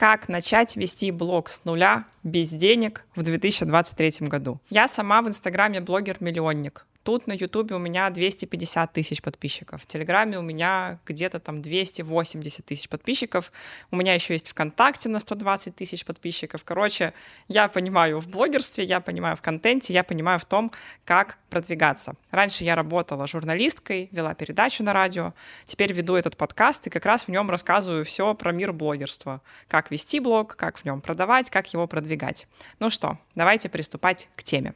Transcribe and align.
как 0.00 0.30
начать 0.30 0.76
вести 0.76 1.10
блог 1.10 1.50
с 1.50 1.66
нуля 1.66 2.04
без 2.22 2.48
денег 2.48 3.04
в 3.14 3.22
2023 3.22 4.28
году. 4.28 4.58
Я 4.70 4.88
сама 4.88 5.20
в 5.20 5.28
Инстаграме 5.28 5.82
блогер-миллионник. 5.82 6.86
Тут 7.02 7.26
на 7.26 7.32
Ютубе 7.32 7.74
у 7.74 7.78
меня 7.78 8.10
250 8.10 8.92
тысяч 8.92 9.22
подписчиков. 9.22 9.82
В 9.82 9.86
Телеграме 9.86 10.38
у 10.38 10.42
меня 10.42 11.00
где-то 11.06 11.40
там 11.40 11.62
280 11.62 12.64
тысяч 12.64 12.88
подписчиков. 12.88 13.52
У 13.90 13.96
меня 13.96 14.14
еще 14.14 14.34
есть 14.34 14.48
ВКонтакте 14.48 15.08
на 15.08 15.18
120 15.18 15.74
тысяч 15.74 16.04
подписчиков. 16.04 16.62
Короче, 16.62 17.14
я 17.48 17.68
понимаю 17.68 18.20
в 18.20 18.28
блогерстве, 18.28 18.84
я 18.84 19.00
понимаю 19.00 19.36
в 19.36 19.40
контенте, 19.40 19.94
я 19.94 20.04
понимаю 20.04 20.38
в 20.38 20.44
том, 20.44 20.72
как 21.04 21.38
продвигаться. 21.48 22.16
Раньше 22.30 22.64
я 22.64 22.74
работала 22.74 23.26
журналисткой, 23.26 24.10
вела 24.12 24.34
передачу 24.34 24.84
на 24.84 24.92
радио. 24.92 25.32
Теперь 25.64 25.92
веду 25.94 26.16
этот 26.16 26.36
подкаст 26.36 26.86
и 26.86 26.90
как 26.90 27.06
раз 27.06 27.24
в 27.24 27.28
нем 27.28 27.50
рассказываю 27.50 28.04
все 28.04 28.34
про 28.34 28.52
мир 28.52 28.74
блогерства. 28.74 29.40
Как 29.68 29.90
вести 29.90 30.20
блог, 30.20 30.54
как 30.54 30.78
в 30.78 30.84
нем 30.84 31.00
продавать, 31.00 31.48
как 31.48 31.72
его 31.72 31.86
продвигать. 31.86 32.46
Ну 32.78 32.90
что, 32.90 33.18
давайте 33.34 33.70
приступать 33.70 34.28
к 34.36 34.42
теме. 34.42 34.74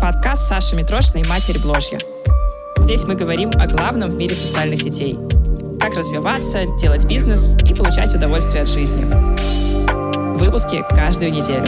Подкаст 0.00 0.48
Саши 0.48 0.76
Митрошиной 0.76 1.28
«Матерь 1.28 1.60
Бложья». 1.60 1.98
Здесь 2.78 3.04
мы 3.04 3.14
говорим 3.16 3.50
о 3.50 3.66
главном 3.66 4.10
в 4.10 4.14
мире 4.14 4.34
социальных 4.34 4.80
сетей. 4.80 5.18
Как 5.78 5.92
развиваться, 5.92 6.64
делать 6.78 7.04
бизнес 7.04 7.50
и 7.68 7.74
получать 7.74 8.14
удовольствие 8.14 8.62
от 8.62 8.68
жизни. 8.70 9.04
Выпуски 10.38 10.82
каждую 10.88 11.32
неделю. 11.32 11.66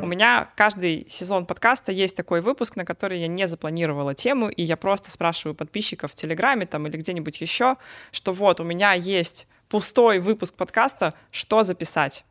У 0.00 0.06
меня 0.06 0.48
каждый 0.54 1.08
сезон 1.10 1.46
подкаста 1.46 1.90
есть 1.90 2.14
такой 2.14 2.40
выпуск, 2.40 2.76
на 2.76 2.84
который 2.84 3.18
я 3.18 3.26
не 3.26 3.48
запланировала 3.48 4.14
тему, 4.14 4.48
и 4.48 4.62
я 4.62 4.76
просто 4.76 5.10
спрашиваю 5.10 5.56
подписчиков 5.56 6.12
в 6.12 6.14
Телеграме 6.14 6.64
там 6.66 6.86
или 6.86 6.96
где-нибудь 6.96 7.40
еще, 7.40 7.76
что 8.12 8.30
вот 8.30 8.60
у 8.60 8.64
меня 8.64 8.92
есть 8.92 9.48
пустой 9.68 10.20
выпуск 10.20 10.54
подкаста, 10.54 11.12
что 11.32 11.64
записать. 11.64 12.24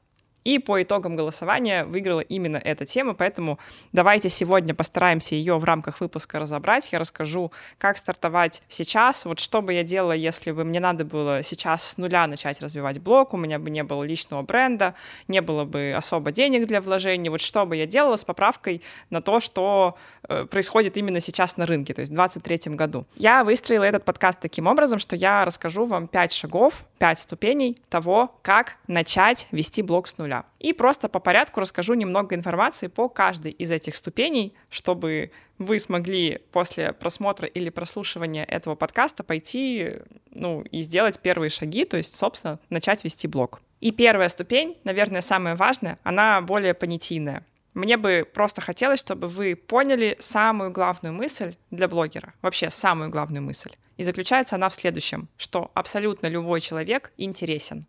И 0.46 0.60
по 0.60 0.80
итогам 0.82 1.16
голосования 1.16 1.86
выиграла 1.86 2.20
именно 2.20 2.58
эта 2.58 2.86
тема, 2.86 3.16
поэтому 3.16 3.58
давайте 3.94 4.30
сегодня 4.30 4.76
постараемся 4.76 5.34
ее 5.34 5.58
в 5.58 5.64
рамках 5.64 6.02
выпуска 6.02 6.38
разобрать. 6.38 6.94
Я 6.94 7.00
расскажу, 7.00 7.52
как 7.80 7.98
стартовать 7.98 8.62
сейчас, 8.68 9.26
вот 9.26 9.40
что 9.40 9.64
бы 9.64 9.74
я 9.74 9.82
делала, 9.82 10.12
если 10.12 10.52
бы 10.52 10.64
мне 10.64 10.80
надо 10.80 11.04
было 11.04 11.42
сейчас 11.42 11.84
с 11.84 11.98
нуля 11.98 12.28
начать 12.28 12.62
развивать 12.62 13.00
блог, 13.00 13.34
у 13.34 13.38
меня 13.38 13.58
бы 13.58 13.72
не 13.72 13.84
было 13.84 14.04
личного 14.04 14.44
бренда, 14.44 14.94
не 15.28 15.42
было 15.42 15.66
бы 15.66 15.96
особо 15.98 16.32
денег 16.32 16.68
для 16.68 16.80
вложений, 16.80 17.30
вот 17.30 17.42
что 17.42 17.66
бы 17.66 17.76
я 17.76 17.88
делала 17.88 18.16
с 18.16 18.24
поправкой 18.24 18.84
на 19.10 19.24
то, 19.24 19.40
что 19.40 19.98
э, 20.30 20.46
происходит 20.46 20.96
именно 20.96 21.22
сейчас 21.22 21.58
на 21.58 21.66
рынке, 21.66 21.96
то 21.96 22.02
есть 22.02 22.12
в 22.12 22.16
2023 22.16 22.76
году. 22.76 23.08
Я 23.16 23.44
выстроила 23.44 23.84
этот 23.84 24.06
подкаст 24.06 24.40
таким 24.40 24.68
образом, 24.68 25.00
что 25.00 25.16
я 25.16 25.44
расскажу 25.44 25.86
вам 25.86 26.08
5 26.08 26.32
шагов, 26.32 26.84
5 27.00 27.18
ступеней 27.18 27.78
того, 27.90 28.32
как 28.44 28.78
начать 28.86 29.48
вести 29.50 29.82
блог 29.82 30.08
с 30.08 30.20
нуля 30.20 30.35
нуля. 30.36 30.46
И 30.60 30.74
просто 30.74 31.10
по 31.10 31.20
порядку 31.20 31.60
расскажу 31.60 31.94
немного 31.94 32.36
информации 32.36 32.88
по 32.88 33.10
каждой 33.10 33.52
из 33.52 33.72
этих 33.72 33.96
ступеней, 33.96 34.54
чтобы 34.70 35.32
вы 35.58 35.80
смогли 35.80 36.42
после 36.52 36.94
просмотра 36.94 37.48
или 37.48 37.70
прослушивания 37.70 38.46
этого 38.46 38.76
подкаста 38.76 39.24
пойти 39.24 40.00
ну, 40.32 40.62
и 40.64 40.82
сделать 40.82 41.20
первые 41.20 41.50
шаги, 41.50 41.86
то 41.86 41.98
есть, 41.98 42.16
собственно, 42.16 42.60
начать 42.70 43.04
вести 43.04 43.28
блог. 43.28 43.62
И 43.82 43.92
первая 43.92 44.30
ступень, 44.30 44.78
наверное, 44.84 45.22
самая 45.22 45.56
важная, 45.56 45.98
она 46.04 46.42
более 46.42 46.74
понятийная. 46.74 47.44
Мне 47.74 47.98
бы 47.98 48.26
просто 48.34 48.62
хотелось, 48.62 49.02
чтобы 49.02 49.28
вы 49.28 49.56
поняли 49.56 50.16
самую 50.20 50.72
главную 50.72 51.14
мысль 51.14 51.56
для 51.72 51.88
блогера, 51.88 52.34
вообще 52.42 52.70
самую 52.72 53.10
главную 53.10 53.44
мысль. 53.44 53.72
И 53.98 54.04
заключается 54.04 54.56
она 54.56 54.70
в 54.70 54.74
следующем, 54.74 55.28
что 55.38 55.72
абсолютно 55.74 56.28
любой 56.28 56.62
человек 56.62 57.12
интересен. 57.18 57.86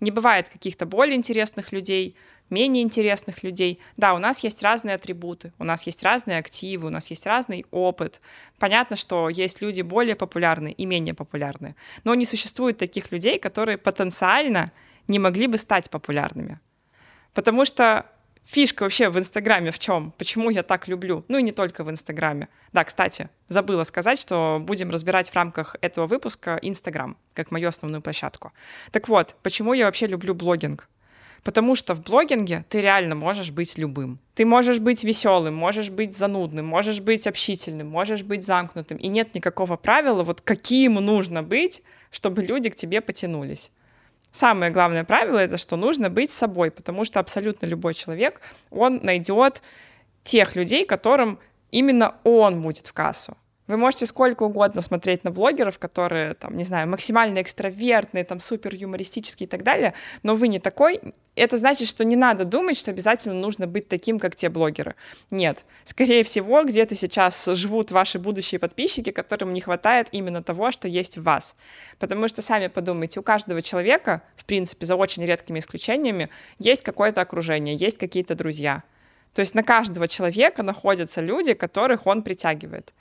Не 0.00 0.10
бывает 0.10 0.48
каких-то 0.48 0.86
более 0.86 1.16
интересных 1.16 1.72
людей, 1.72 2.16
менее 2.50 2.82
интересных 2.82 3.42
людей. 3.42 3.80
Да, 3.96 4.14
у 4.14 4.18
нас 4.18 4.44
есть 4.44 4.62
разные 4.62 4.96
атрибуты, 4.96 5.52
у 5.58 5.64
нас 5.64 5.84
есть 5.86 6.02
разные 6.02 6.38
активы, 6.38 6.88
у 6.88 6.90
нас 6.90 7.08
есть 7.10 7.26
разный 7.26 7.64
опыт. 7.70 8.20
Понятно, 8.58 8.96
что 8.96 9.28
есть 9.28 9.62
люди 9.62 9.82
более 9.82 10.16
популярные 10.16 10.74
и 10.74 10.86
менее 10.86 11.14
популярные, 11.14 11.74
но 12.04 12.14
не 12.14 12.26
существует 12.26 12.78
таких 12.78 13.10
людей, 13.10 13.38
которые 13.38 13.78
потенциально 13.78 14.72
не 15.08 15.18
могли 15.18 15.46
бы 15.46 15.58
стать 15.58 15.90
популярными. 15.90 16.60
Потому 17.32 17.64
что 17.64 18.06
фишка 18.46 18.84
вообще 18.84 19.08
в 19.08 19.18
Инстаграме 19.18 19.70
в 19.70 19.78
чем? 19.78 20.12
Почему 20.18 20.50
я 20.50 20.62
так 20.62 20.88
люблю? 20.88 21.24
Ну 21.28 21.38
и 21.38 21.42
не 21.42 21.52
только 21.52 21.84
в 21.84 21.90
Инстаграме. 21.90 22.48
Да, 22.72 22.84
кстати, 22.84 23.28
забыла 23.48 23.84
сказать, 23.84 24.20
что 24.20 24.58
будем 24.60 24.90
разбирать 24.90 25.30
в 25.30 25.34
рамках 25.34 25.76
этого 25.80 26.06
выпуска 26.06 26.58
Инстаграм, 26.62 27.16
как 27.34 27.50
мою 27.50 27.68
основную 27.68 28.02
площадку. 28.02 28.52
Так 28.92 29.08
вот, 29.08 29.34
почему 29.42 29.74
я 29.74 29.86
вообще 29.86 30.06
люблю 30.06 30.34
блогинг? 30.34 30.88
Потому 31.42 31.76
что 31.76 31.94
в 31.94 32.02
блогинге 32.02 32.64
ты 32.68 32.80
реально 32.80 33.14
можешь 33.14 33.52
быть 33.52 33.78
любым. 33.78 34.18
Ты 34.34 34.44
можешь 34.44 34.80
быть 34.80 35.04
веселым, 35.04 35.54
можешь 35.54 35.90
быть 35.90 36.16
занудным, 36.16 36.66
можешь 36.66 37.00
быть 37.00 37.26
общительным, 37.28 37.88
можешь 37.88 38.24
быть 38.24 38.44
замкнутым. 38.44 38.96
И 38.98 39.06
нет 39.06 39.32
никакого 39.34 39.76
правила, 39.76 40.24
вот 40.24 40.40
каким 40.40 40.94
нужно 40.94 41.44
быть, 41.44 41.82
чтобы 42.10 42.42
люди 42.42 42.68
к 42.68 42.74
тебе 42.74 43.00
потянулись. 43.00 43.70
Самое 44.36 44.70
главное 44.70 45.02
правило— 45.02 45.38
это 45.46 45.56
что 45.56 45.76
нужно 45.76 46.10
быть 46.10 46.30
собой, 46.30 46.70
потому 46.70 47.06
что 47.06 47.20
абсолютно 47.20 47.64
любой 47.64 47.94
человек, 47.94 48.42
он 48.70 49.00
найдет 49.02 49.62
тех 50.24 50.56
людей, 50.56 50.84
которым 50.84 51.38
именно 51.70 52.16
он 52.22 52.60
будет 52.60 52.86
в 52.86 52.92
кассу. 52.92 53.34
Вы 53.66 53.76
можете 53.76 54.06
сколько 54.06 54.44
угодно 54.44 54.80
смотреть 54.80 55.24
на 55.24 55.30
блогеров, 55.30 55.78
которые, 55.78 56.34
там, 56.34 56.56
не 56.56 56.64
знаю, 56.64 56.88
максимально 56.88 57.42
экстравертные, 57.42 58.24
там, 58.24 58.40
супер 58.40 58.74
юмористические 58.74 59.46
и 59.46 59.50
так 59.50 59.62
далее, 59.62 59.94
но 60.22 60.34
вы 60.36 60.48
не 60.48 60.60
такой, 60.60 61.00
это 61.36 61.58
значит, 61.58 61.86
что 61.86 62.04
не 62.04 62.16
надо 62.16 62.44
думать, 62.44 62.78
что 62.78 62.90
обязательно 62.90 63.34
нужно 63.34 63.66
быть 63.66 63.88
таким, 63.88 64.18
как 64.18 64.34
те 64.34 64.48
блогеры. 64.48 64.94
Нет. 65.30 65.64
Скорее 65.84 66.24
всего, 66.24 66.62
где-то 66.64 66.94
сейчас 66.94 67.44
живут 67.44 67.90
ваши 67.90 68.18
будущие 68.18 68.58
подписчики, 68.58 69.10
которым 69.10 69.52
не 69.52 69.60
хватает 69.60 70.08
именно 70.12 70.42
того, 70.42 70.70
что 70.70 70.88
есть 70.88 71.18
в 71.18 71.22
вас. 71.22 71.54
Потому 71.98 72.28
что, 72.28 72.40
сами 72.40 72.68
подумайте, 72.68 73.20
у 73.20 73.22
каждого 73.22 73.60
человека, 73.60 74.22
в 74.36 74.46
принципе, 74.46 74.86
за 74.86 74.96
очень 74.96 75.24
редкими 75.24 75.58
исключениями, 75.58 76.30
есть 76.58 76.82
какое-то 76.82 77.20
окружение, 77.20 77.76
есть 77.76 77.98
какие-то 77.98 78.34
друзья. 78.34 78.82
То 79.34 79.40
есть 79.40 79.54
на 79.54 79.62
каждого 79.62 80.08
человека 80.08 80.62
находятся 80.62 81.20
люди, 81.20 81.52
которых 81.52 82.06
он 82.06 82.22
притягивает. 82.22 82.94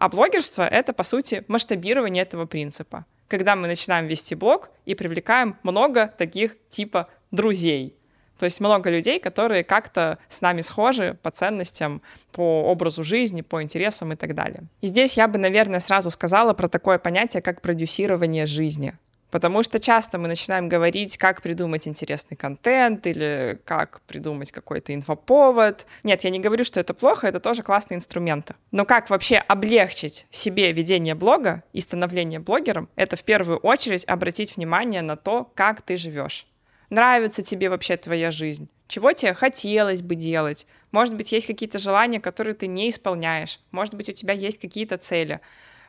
А 0.00 0.08
блогерство— 0.08 0.66
это, 0.70 0.94
по 0.94 1.02
сути, 1.02 1.44
масштабирование 1.46 2.22
этого 2.22 2.46
принципа. 2.46 3.04
Когда 3.28 3.54
мы 3.54 3.68
начинаем 3.68 4.06
вести 4.06 4.34
блог 4.34 4.70
и 4.86 4.94
привлекаем 4.94 5.58
много 5.62 6.06
таких 6.16 6.56
типа 6.70 7.08
друзей. 7.30 7.94
То 8.38 8.46
есть 8.46 8.60
много 8.60 8.88
людей, 8.88 9.20
которые 9.20 9.62
как-то 9.62 10.16
с 10.30 10.40
нами 10.40 10.62
схожи 10.62 11.18
по 11.22 11.30
ценностям, 11.30 12.00
по 12.32 12.62
образу 12.62 13.04
жизни, 13.04 13.42
по 13.42 13.62
интересам 13.62 14.14
и 14.14 14.16
так 14.16 14.34
далее. 14.34 14.62
И 14.80 14.86
здесь 14.86 15.18
я 15.18 15.28
бы, 15.28 15.38
наверное, 15.38 15.80
сразу 15.80 16.08
сказала 16.08 16.54
про 16.54 16.68
такое 16.68 16.98
понятие, 16.98 17.42
как 17.42 17.60
продюсирование 17.60 18.46
жизни. 18.46 18.94
Потому 19.30 19.62
что 19.62 19.78
часто 19.78 20.18
мы 20.18 20.28
начинаем 20.28 20.68
говорить, 20.68 21.16
как 21.16 21.42
придумать 21.42 21.86
интересный 21.86 22.36
контент 22.36 23.06
или 23.06 23.60
как 23.64 24.00
придумать 24.02 24.50
какой-то 24.50 24.94
инфоповод. 24.94 25.86
Нет, 26.02 26.24
я 26.24 26.30
не 26.30 26.40
говорю, 26.40 26.64
что 26.64 26.80
это 26.80 26.94
плохо, 26.94 27.28
это 27.28 27.40
тоже 27.40 27.62
классные 27.62 27.96
инструменты. 27.96 28.54
Но 28.72 28.84
как 28.84 29.08
вообще 29.10 29.36
облегчить 29.36 30.26
себе 30.30 30.72
ведение 30.72 31.14
блога 31.14 31.62
и 31.72 31.80
становление 31.80 32.40
блогером, 32.40 32.88
это 32.96 33.16
в 33.16 33.22
первую 33.22 33.58
очередь 33.58 34.04
обратить 34.06 34.56
внимание 34.56 35.02
на 35.02 35.16
то, 35.16 35.50
как 35.54 35.82
ты 35.82 35.96
живешь. 35.96 36.46
Нравится 36.90 37.42
тебе 37.42 37.70
вообще 37.70 37.96
твоя 37.96 38.32
жизнь? 38.32 38.68
Чего 38.88 39.12
тебе 39.12 39.34
хотелось 39.34 40.02
бы 40.02 40.16
делать? 40.16 40.66
Может 40.90 41.14
быть, 41.14 41.30
есть 41.30 41.46
какие-то 41.46 41.78
желания, 41.78 42.18
которые 42.18 42.54
ты 42.54 42.66
не 42.66 42.90
исполняешь. 42.90 43.60
Может 43.70 43.94
быть, 43.94 44.08
у 44.08 44.12
тебя 44.12 44.34
есть 44.34 44.60
какие-то 44.60 44.98
цели 44.98 45.40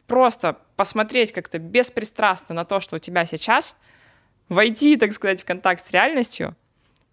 просто 0.08 0.58
посмотреть 0.76 1.32
как-то 1.32 1.60
беспристрастно 1.60 2.56
на 2.56 2.66
то, 2.66 2.80
что 2.80 2.96
у 2.96 3.00
тебя 3.00 3.26
сейчас, 3.26 3.76
войти, 4.50 4.98
так 4.98 5.14
сказать, 5.14 5.42
в 5.42 5.46
контакт 5.46 5.86
с 5.88 5.92
реальностью 5.92 6.56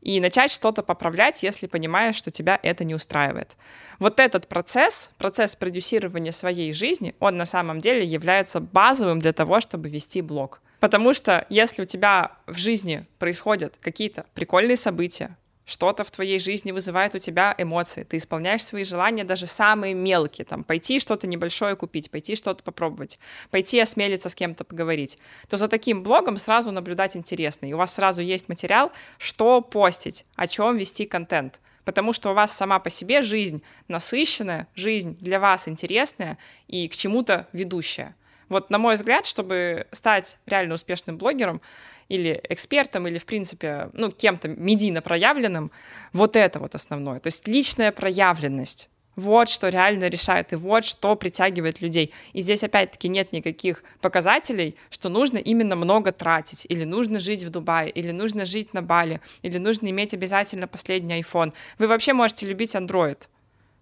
и 0.01 0.21
начать 0.21 0.51
что-то 0.51 0.83
поправлять, 0.83 1.43
если 1.43 1.67
понимаешь, 1.67 2.17
что 2.17 2.31
тебя 2.31 2.59
это 2.63 2.85
не 2.85 2.95
устраивает. 2.95 3.57
Вот 3.99 4.21
этот 4.21 4.47
процесс, 4.47 5.11
процесс 5.19 5.57
продюсирования 5.57 6.33
своей 6.33 6.73
жизни, 6.73 7.15
он 7.19 7.37
на 7.37 7.47
самом 7.47 7.81
деле 7.81 8.05
является 8.05 8.61
базовым 8.61 9.19
для 9.19 9.33
того, 9.33 9.61
чтобы 9.61 9.89
вести 9.89 10.23
блог. 10.23 10.61
Потому 10.81 11.13
что 11.13 11.45
если 11.49 11.83
у 11.83 11.85
тебя 11.85 12.37
в 12.47 12.57
жизни 12.57 13.07
происходят 13.19 13.75
какие-то 13.81 14.27
прикольные 14.35 14.77
события, 14.77 15.37
что-то 15.69 16.03
в 16.03 16.11
твоей 16.11 16.41
жизни 16.41 16.73
вызывает 16.73 17.15
у 17.15 17.19
тебя 17.19 17.55
эмоции, 17.59 18.03
ты 18.03 18.17
исполняешь 18.17 18.65
свои 18.65 18.85
желания, 18.85 19.23
даже 19.23 19.47
самые 19.47 19.93
мелкие, 19.93 20.47
там, 20.47 20.65
пойти 20.65 20.99
что-то 20.99 21.27
небольшое 21.27 21.77
купить, 21.77 22.11
пойти 22.11 22.37
что-то 22.37 22.65
попробовать, 22.65 23.19
пойти 23.51 23.79
осмелиться 23.79 24.31
с 24.31 24.35
кем-то 24.35 24.65
поговорить, 24.65 25.19
то 25.47 25.59
за 25.59 25.69
таким 25.69 26.03
блогом 26.03 26.39
сразу 26.39 26.73
наблюдать 26.73 27.17
интересно, 27.17 27.67
и 27.67 27.75
у 27.75 27.77
вас 27.77 27.93
сразу 27.93 28.23
есть 28.23 28.49
материал, 28.49 28.93
что 29.19 29.61
постить, 29.61 30.25
о 30.37 30.47
чем 30.47 30.79
вести 30.79 31.05
контент, 31.05 31.61
потому 31.85 32.15
что 32.15 32.31
у 32.31 32.35
вас 32.35 32.57
сама 32.57 32.79
по 32.79 32.89
себе 32.89 33.21
жизнь 33.21 33.63
насыщенная, 33.89 34.69
жизнь 34.75 35.19
для 35.21 35.39
вас 35.39 35.69
интересная 35.69 36.39
и 36.67 36.89
к 36.89 36.97
чему-то 36.97 37.47
ведущая. 37.53 38.17
Вот, 38.49 38.71
на 38.71 38.79
мой 38.79 38.95
взгляд, 38.95 39.27
чтобы 39.27 39.87
стать 39.93 40.39
реально 40.47 40.77
успешным 40.77 41.19
блогером, 41.19 41.61
или 42.09 42.41
экспертом, 42.49 43.07
или, 43.07 43.19
в 43.19 43.27
принципе, 43.27 43.91
ну, 43.93 44.11
кем-то 44.11 44.49
медийно 44.49 45.03
проявленным, 45.03 45.71
вот 46.13 46.37
это 46.37 46.59
вот 46.59 46.75
основное. 46.75 47.21
То 47.21 47.29
есть 47.29 47.47
личная 47.47 47.93
проявленность. 47.93 48.89
Вот 49.17 49.49
что 49.49 49.69
реально 49.69 50.09
решает, 50.09 50.53
и 50.53 50.57
вот 50.57 50.85
что 50.85 51.17
притягивает 51.17 51.81
людей. 51.81 52.13
И 52.35 52.41
здесь 52.41 52.63
опять-таки 52.63 53.09
нет 53.09 53.33
никаких 53.33 53.83
показателей, 54.01 54.77
что 54.91 55.09
нужно 55.09 55.39
именно 55.39 55.75
много 55.75 56.13
тратить, 56.13 56.67
или 56.69 56.85
нужно 56.85 57.19
жить 57.19 57.43
в 57.43 57.51
Дубае, 57.51 57.91
или 57.91 58.13
нужно 58.13 58.47
жить 58.47 58.75
на 58.75 58.81
Бали, 58.81 59.21
или 59.43 59.59
нужно 59.59 59.89
иметь 59.89 60.15
обязательно 60.15 60.69
последний 60.69 61.21
iPhone. 61.21 61.53
Вы 61.79 61.89
вообще 61.89 62.13
можете 62.13 62.47
любить 62.47 62.77
Android. 62.77 63.19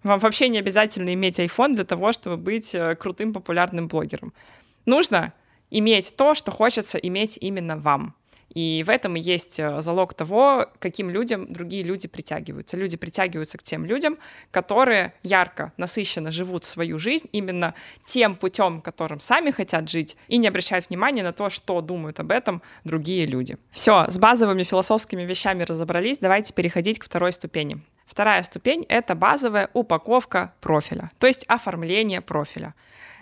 Вам 0.05 0.21
вообще 0.21 0.49
не 0.49 0.59
обязательно 0.59 1.13
иметь 1.13 1.39
iPhone 1.39 1.75
для 1.75 1.85
того, 1.85 2.13
чтобы 2.13 2.39
быть 2.39 2.75
э, 2.75 2.95
крутым 2.95 3.35
популярным 3.35 3.89
блогером. 3.89 4.33
Нужно 4.87 5.35
иметь 5.79 6.15
то, 6.17 6.35
что 6.35 6.51
хочется 6.51 6.99
иметь 6.99 7.39
именно 7.41 7.77
вам. 7.77 8.15
И 8.57 8.83
в 8.87 8.91
этом 8.91 9.17
и 9.17 9.21
есть 9.21 9.61
э, 9.61 9.83
залог 9.83 10.15
того, 10.15 10.67
каким 10.79 11.11
людям 11.11 11.53
другие 11.53 11.83
люди 11.83 12.09
притягиваются. 12.09 12.79
Люди 12.79 12.97
притягиваются 12.97 13.59
к 13.59 13.63
тем 13.63 13.85
людям, 13.85 14.17
которые 14.51 15.13
ярко, 15.23 15.73
насыщенно 15.77 16.31
живут 16.31 16.65
свою 16.65 16.99
жизнь 16.99 17.29
именно 17.33 17.75
тем 18.07 18.35
путем, 18.35 18.81
которым 18.81 19.21
сами 19.21 19.51
хотят 19.51 19.91
жить, 19.91 20.17
и 20.29 20.39
не 20.39 20.49
обращают 20.49 20.89
внимания 20.89 21.23
на 21.23 21.35
то, 21.35 21.51
что 21.51 21.83
думают 21.83 22.19
об 22.19 22.33
этом 22.33 22.63
другие 22.85 23.27
люди. 23.27 23.59
Все, 23.73 24.07
с 24.09 24.19
базовыми 24.19 24.63
философскими 24.63 25.25
вещами 25.25 25.63
разобрались, 25.63 26.17
давайте 26.19 26.55
переходить 26.55 26.99
к 26.99 27.05
второй 27.05 27.33
ступени. 27.35 27.83
Вторая 28.07 28.43
ступень— 28.43 28.87
это 28.89 29.15
базовая 29.15 29.69
упаковка 29.75 30.55
профиля, 30.63 31.11
то 31.19 31.27
есть 31.27 31.45
оформление 31.47 32.23
профиля. 32.23 32.75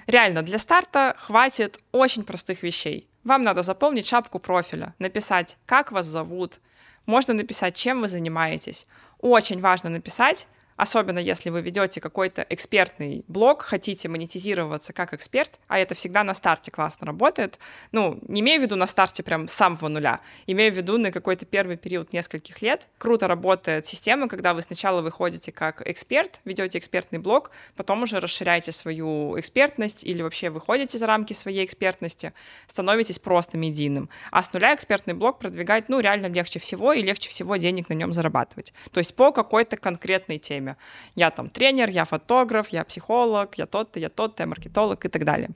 Реально, 0.07 0.43
для 0.43 0.59
старта 0.59 1.15
хватит 1.19 1.79
очень 1.93 2.25
простых 2.25 2.63
вещей. 2.63 3.09
Вам 3.25 3.43
надо 3.43 3.63
заполнить 3.63 4.07
шапку 4.07 4.39
профиля, 4.39 4.95
написать, 4.99 5.57
как 5.67 5.93
вас 5.93 6.07
зовут, 6.07 6.61
можно 7.07 7.35
написать, 7.35 7.75
чем 7.75 8.01
вы 8.01 8.09
занимаетесь. 8.09 8.87
Очень 9.19 9.61
важно 9.61 9.91
написать, 9.91 10.47
Особенно 10.77 11.19
если 11.19 11.51
вы 11.51 11.61
ведете 11.61 12.01
какой-то 12.01 12.45
экспертный 12.49 13.25
блог, 13.29 13.63
хотите 13.63 14.09
монетизироваться 14.09 14.93
как 14.93 15.15
эксперт, 15.15 15.61
а 15.69 15.79
это 15.79 15.95
всегда 15.95 16.25
на 16.25 16.35
старте 16.35 16.71
классно 16.71 17.07
работает. 17.07 17.59
Ну, 17.93 18.19
не 18.27 18.41
имею 18.41 18.61
в 18.61 18.65
виду 18.65 18.77
на 18.77 18.87
старте 18.87 19.23
прям 19.23 19.47
с 19.47 19.53
самого 19.53 19.89
нуля, 19.89 20.21
имею 20.47 20.73
в 20.73 20.77
виду 20.77 20.99
на 20.99 21.13
какой-то 21.13 21.47
первый 21.47 21.77
период 21.77 22.13
нескольких 22.13 22.61
лет. 22.63 22.89
Круто 22.99 23.29
работает 23.29 23.87
система, 23.87 24.29
когда 24.29 24.53
вы 24.55 24.63
сначала 24.63 25.01
выходите 25.01 25.53
как 25.53 25.87
эксперт, 25.89 26.41
ведете 26.45 26.79
экспертный 26.79 27.19
блог, 27.19 27.51
потом 27.77 28.03
уже 28.03 28.19
расширяете 28.19 28.73
свою 28.73 29.39
экспертность 29.39 30.03
или 30.05 30.23
вообще 30.23 30.51
выходите 30.51 30.99
за 30.99 31.07
рамки 31.07 31.33
своей 31.33 31.65
экспертности, 31.65 32.33
становитесь 32.67 33.19
просто 33.19 33.57
медийным. 33.57 34.09
А 34.33 34.43
с 34.43 34.53
нуля 34.53 34.75
экспертный 34.75 35.15
блог 35.15 35.39
продвигать, 35.39 35.89
ну, 35.89 36.01
реально 36.01 36.27
легче 36.27 36.59
всего 36.59 36.93
и 36.93 37.03
легче 37.03 37.29
всего 37.29 37.57
денег 37.57 37.89
на 37.89 37.95
нем 37.95 38.13
зарабатывать. 38.13 38.73
То 38.91 38.99
есть 38.99 39.15
по 39.15 39.31
какой-то 39.31 39.77
конкретной 39.77 40.39
теме 40.39 40.64
время. 40.65 40.77
Я 41.15 41.31
там 41.31 41.51
тренер, 41.51 41.91
я 41.91 42.05
фотограф, 42.05 42.69
я 42.69 42.85
психолог, 42.85 43.59
я 43.59 43.67
тот-то, 43.67 44.01
я 44.01 44.09
тот-то, 44.09 44.43
я 44.43 44.47
маркетолог 44.47 45.05
и 45.05 45.09
так 45.09 45.25
далее. 45.25 45.51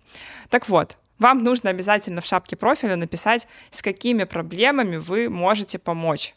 Так 0.50 0.68
вот, 0.68 0.96
вам 1.18 1.42
нужно 1.42 1.70
обязательно 1.70 2.20
в 2.20 2.26
шапке 2.26 2.56
профиля 2.56 2.96
написать, 2.96 3.48
с 3.70 3.82
какими 3.82 4.24
проблемами 4.24 4.96
вы 4.96 5.28
можете 5.28 5.78
помочь. 5.78 6.34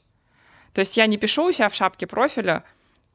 То 0.73 0.81
есть 0.81 0.97
я 0.97 1.07
не 1.07 1.17
пишу 1.17 1.49
у 1.49 1.51
себя 1.51 1.69
в 1.69 1.75
шапке 1.75 2.07
профиля, 2.07 2.63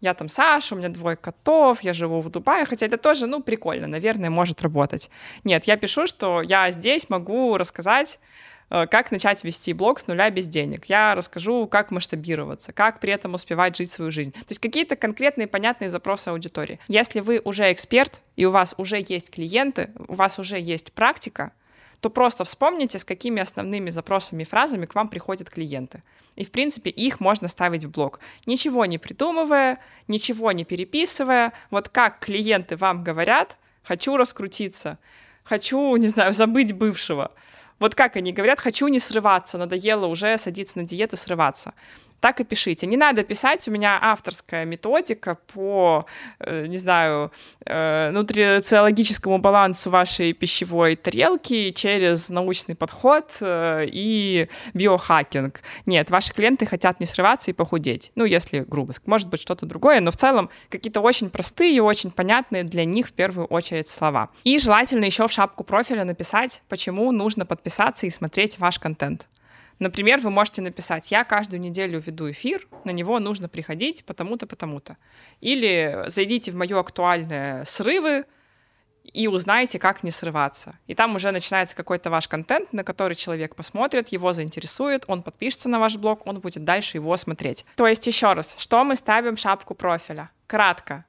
я 0.02 0.12
там 0.12 0.28
Саша, 0.28 0.74
у 0.74 0.78
меня 0.78 0.90
двое 0.90 1.16
котов, 1.16 1.82
я 1.82 1.94
живу 1.94 2.20
в 2.20 2.28
Дубае, 2.28 2.66
хотя 2.66 2.86
это 2.86 2.98
тоже, 2.98 3.26
ну, 3.26 3.42
прикольно, 3.42 3.86
наверное, 3.86 4.30
может 4.30 4.62
работать. 4.62 5.10
Нет, 5.44 5.64
я 5.64 5.76
пишу, 5.76 6.06
что 6.06 6.42
я 6.42 6.70
здесь 6.70 7.08
могу 7.08 7.56
рассказать 7.56 8.20
как 8.68 9.10
начать 9.10 9.44
вести 9.44 9.72
блог 9.72 10.00
с 10.00 10.06
нуля 10.06 10.28
без 10.30 10.48
денег. 10.48 10.86
Я 10.86 11.14
расскажу, 11.14 11.66
как 11.66 11.90
масштабироваться, 11.90 12.72
как 12.72 13.00
при 13.00 13.12
этом 13.12 13.34
успевать 13.34 13.76
жить 13.76 13.90
свою 13.90 14.10
жизнь. 14.10 14.32
То 14.32 14.50
есть 14.50 14.60
какие-то 14.60 14.96
конкретные 14.96 15.46
понятные 15.46 15.90
запросы 15.90 16.28
аудитории. 16.28 16.80
Если 16.88 17.20
вы 17.20 17.40
уже 17.44 17.72
эксперт, 17.72 18.20
и 18.34 18.44
у 18.44 18.50
вас 18.50 18.74
уже 18.76 19.04
есть 19.06 19.30
клиенты, 19.30 19.90
у 20.08 20.14
вас 20.14 20.38
уже 20.38 20.58
есть 20.58 20.92
практика, 20.92 21.52
то 22.00 22.10
просто 22.10 22.44
вспомните, 22.44 22.98
с 22.98 23.04
какими 23.04 23.40
основными 23.40 23.90
запросами 23.90 24.42
и 24.42 24.46
фразами 24.46 24.86
к 24.86 24.94
вам 24.94 25.08
приходят 25.08 25.48
клиенты. 25.48 26.02
И, 26.34 26.44
в 26.44 26.50
принципе, 26.50 26.90
их 26.90 27.20
можно 27.20 27.48
ставить 27.48 27.84
в 27.84 27.90
блог. 27.90 28.20
Ничего 28.44 28.84
не 28.84 28.98
придумывая, 28.98 29.78
ничего 30.06 30.52
не 30.52 30.64
переписывая. 30.64 31.52
Вот 31.70 31.88
как 31.88 32.18
клиенты 32.20 32.76
вам 32.76 33.02
говорят, 33.02 33.56
хочу 33.82 34.16
раскрутиться, 34.16 34.98
хочу, 35.44 35.96
не 35.96 36.08
знаю, 36.08 36.34
забыть 36.34 36.74
бывшего. 36.74 37.32
Вот 37.78 37.94
как 37.94 38.16
они 38.16 38.32
говорят, 38.32 38.58
хочу 38.58 38.88
не 38.88 38.98
срываться, 38.98 39.58
надоело 39.58 40.06
уже 40.06 40.38
садиться 40.38 40.78
на 40.78 40.84
диеты, 40.84 41.16
срываться 41.16 41.74
так 42.20 42.40
и 42.40 42.44
пишите. 42.44 42.86
Не 42.86 42.96
надо 42.96 43.22
писать, 43.22 43.66
у 43.68 43.70
меня 43.70 43.98
авторская 44.00 44.64
методика 44.64 45.36
по, 45.54 46.06
э, 46.40 46.66
не 46.66 46.78
знаю, 46.78 47.32
э, 47.64 48.10
нутрициологическому 48.10 49.38
балансу 49.38 49.90
вашей 49.90 50.32
пищевой 50.32 50.96
тарелки 50.96 51.70
через 51.70 52.28
научный 52.28 52.74
подход 52.74 53.30
э, 53.40 53.86
и 53.86 54.48
биохакинг. 54.74 55.60
Нет, 55.86 56.10
ваши 56.10 56.32
клиенты 56.32 56.66
хотят 56.66 57.00
не 57.00 57.06
срываться 57.06 57.50
и 57.50 57.54
похудеть. 57.54 58.12
Ну, 58.14 58.24
если 58.24 58.60
грубо, 58.60 58.92
может 59.06 59.28
быть 59.28 59.40
что-то 59.40 59.66
другое, 59.66 60.00
но 60.00 60.10
в 60.10 60.16
целом 60.16 60.50
какие-то 60.68 61.00
очень 61.00 61.30
простые, 61.30 61.82
очень 61.82 62.10
понятные 62.10 62.64
для 62.64 62.84
них 62.84 63.08
в 63.08 63.12
первую 63.12 63.46
очередь 63.46 63.88
слова. 63.88 64.30
И 64.44 64.58
желательно 64.58 65.04
еще 65.04 65.28
в 65.28 65.32
шапку 65.32 65.64
профиля 65.64 66.04
написать, 66.04 66.62
почему 66.68 67.12
нужно 67.12 67.46
подписаться 67.46 68.06
и 68.06 68.10
смотреть 68.10 68.58
ваш 68.58 68.78
контент. 68.78 69.26
Например, 69.78 70.18
вы 70.20 70.30
можете 70.30 70.62
написать, 70.62 71.10
я 71.10 71.24
каждую 71.24 71.60
неделю 71.60 72.00
веду 72.00 72.30
эфир, 72.30 72.66
на 72.84 72.90
него 72.90 73.18
нужно 73.18 73.48
приходить 73.48 74.04
потому-то, 74.04 74.46
потому-то. 74.46 74.96
Или 75.40 76.04
зайдите 76.06 76.50
в 76.50 76.54
мое 76.54 76.78
актуальное 76.78 77.64
срывы 77.64 78.24
и 79.04 79.28
узнайте, 79.28 79.78
как 79.78 80.02
не 80.02 80.10
срываться. 80.10 80.78
И 80.86 80.94
там 80.94 81.14
уже 81.14 81.30
начинается 81.30 81.76
какой-то 81.76 82.10
ваш 82.10 82.26
контент, 82.26 82.72
на 82.72 82.84
который 82.84 83.14
человек 83.14 83.54
посмотрит, 83.54 84.08
его 84.08 84.32
заинтересует, 84.32 85.04
он 85.06 85.22
подпишется 85.22 85.68
на 85.68 85.78
ваш 85.78 85.96
блог, 85.96 86.26
он 86.26 86.40
будет 86.40 86.64
дальше 86.64 86.96
его 86.96 87.16
смотреть. 87.16 87.64
То 87.76 87.86
есть 87.86 88.06
еще 88.06 88.32
раз, 88.32 88.56
что 88.58 88.82
мы 88.82 88.96
ставим 88.96 89.36
шапку 89.36 89.74
профиля? 89.74 90.30
Кратко 90.46 91.04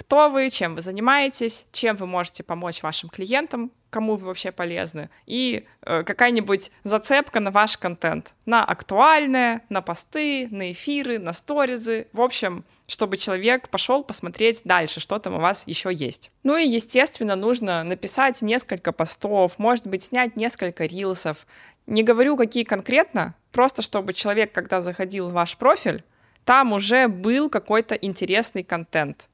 кто 0.00 0.30
вы, 0.30 0.48
чем 0.48 0.76
вы 0.76 0.80
занимаетесь, 0.80 1.66
чем 1.72 1.94
вы 1.94 2.06
можете 2.06 2.42
помочь 2.42 2.82
вашим 2.82 3.10
клиентам, 3.10 3.70
кому 3.90 4.16
вы 4.16 4.28
вообще 4.28 4.50
полезны, 4.50 5.10
и 5.26 5.66
э, 5.82 6.04
какая-нибудь 6.04 6.70
зацепка 6.84 7.38
на 7.38 7.50
ваш 7.50 7.76
контент, 7.76 8.32
на 8.46 8.64
актуальное, 8.64 9.62
на 9.68 9.82
посты, 9.82 10.48
на 10.50 10.72
эфиры, 10.72 11.18
на 11.18 11.34
сторизы, 11.34 12.06
в 12.14 12.22
общем, 12.22 12.64
чтобы 12.86 13.18
человек 13.18 13.68
пошел 13.68 14.02
посмотреть 14.02 14.62
дальше, 14.64 15.00
что 15.00 15.18
там 15.18 15.34
у 15.34 15.40
вас 15.40 15.64
еще 15.66 15.92
есть. 15.92 16.30
Ну 16.44 16.56
и, 16.56 16.66
естественно, 16.66 17.36
нужно 17.36 17.84
написать 17.84 18.40
несколько 18.40 18.92
постов, 18.92 19.58
может 19.58 19.86
быть, 19.86 20.04
снять 20.04 20.34
несколько 20.34 20.86
рилсов. 20.86 21.46
Не 21.86 22.02
говорю, 22.02 22.38
какие 22.38 22.64
конкретно, 22.64 23.34
просто 23.52 23.82
чтобы 23.82 24.14
человек, 24.14 24.52
когда 24.52 24.80
заходил 24.80 25.28
в 25.28 25.32
ваш 25.32 25.58
профиль, 25.58 26.04
там 26.46 26.72
уже 26.72 27.06
был 27.06 27.50
какой-то 27.50 27.94
интересный 27.94 28.64
контент 28.64 29.28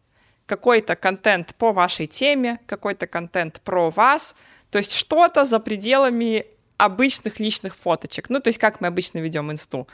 какой-то 0.47 0.97
контент 0.97 1.55
по 1.57 1.73
вашей 1.73 2.07
теме, 2.07 2.61
какой-то 2.67 3.07
контент 3.07 3.61
про 3.61 3.91
вас, 3.91 4.35
то 4.71 4.79
есть 4.79 4.93
что-то 4.93 5.45
за 5.45 5.59
пределами 5.59 6.47
обычных 6.77 7.41
личных 7.41 7.75
фоточек. 7.75 8.31
Ну, 8.31 8.41
то 8.41 8.49
есть 8.49 8.59
как 8.59 8.81
мы 8.81 8.89
обычно 8.89 9.19
ведем 9.19 9.51
инсту. 9.51 9.89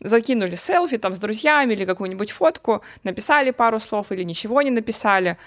Закинули 0.00 0.54
селфи 0.54 0.98
там 0.98 1.14
с 1.14 1.18
друзьями 1.18 1.72
или 1.72 1.84
какую-нибудь 1.84 2.30
фотку, 2.30 2.82
написали 3.02 3.50
пару 3.50 3.80
слов 3.80 4.12
или 4.12 4.22
ничего 4.22 4.62
не 4.62 4.70
написали. 4.70 5.38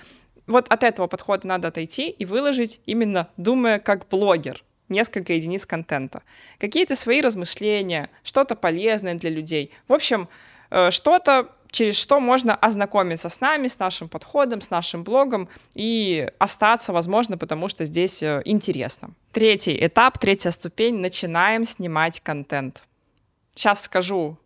Вот 0.48 0.68
от 0.70 0.84
этого 0.84 1.08
подхода 1.08 1.48
надо 1.48 1.68
отойти 1.68 2.10
и 2.10 2.26
выложить 2.26 2.82
именно 2.86 3.28
думая 3.38 3.80
как 3.80 4.08
блогер 4.08 4.64
несколько 4.90 5.34
единиц 5.34 5.68
контента. 5.68 6.24
Какие-то 6.58 6.96
свои 6.96 7.22
размышления, 7.22 8.10
что-то 8.24 8.56
полезное 8.56 9.14
для 9.14 9.30
людей. 9.30 9.72
В 9.88 9.94
общем, 9.94 10.28
э, 10.72 10.90
что-то 10.90 11.50
через 11.72 11.98
что 11.98 12.20
можно 12.20 12.56
ознакомиться 12.56 13.30
с 13.30 13.42
нами, 13.42 13.68
с 13.68 13.80
нашим 13.80 14.10
подходом, 14.10 14.62
с 14.62 14.70
нашим 14.70 15.04
блогом 15.04 15.50
и 15.76 16.28
остаться, 16.40 16.94
возможно, 16.94 17.38
потому 17.38 17.68
что 17.68 17.86
здесь 17.86 18.24
э, 18.24 18.42
интересно. 18.46 19.12
Третий 19.32 19.78
этап, 19.86 20.18
третья 20.18 20.52
ступень. 20.52 21.00
Начинаем 21.00 21.66
снимать 21.66 22.20
контент. 22.22 22.84
Сейчас 23.56 23.84
скажу 23.84 24.38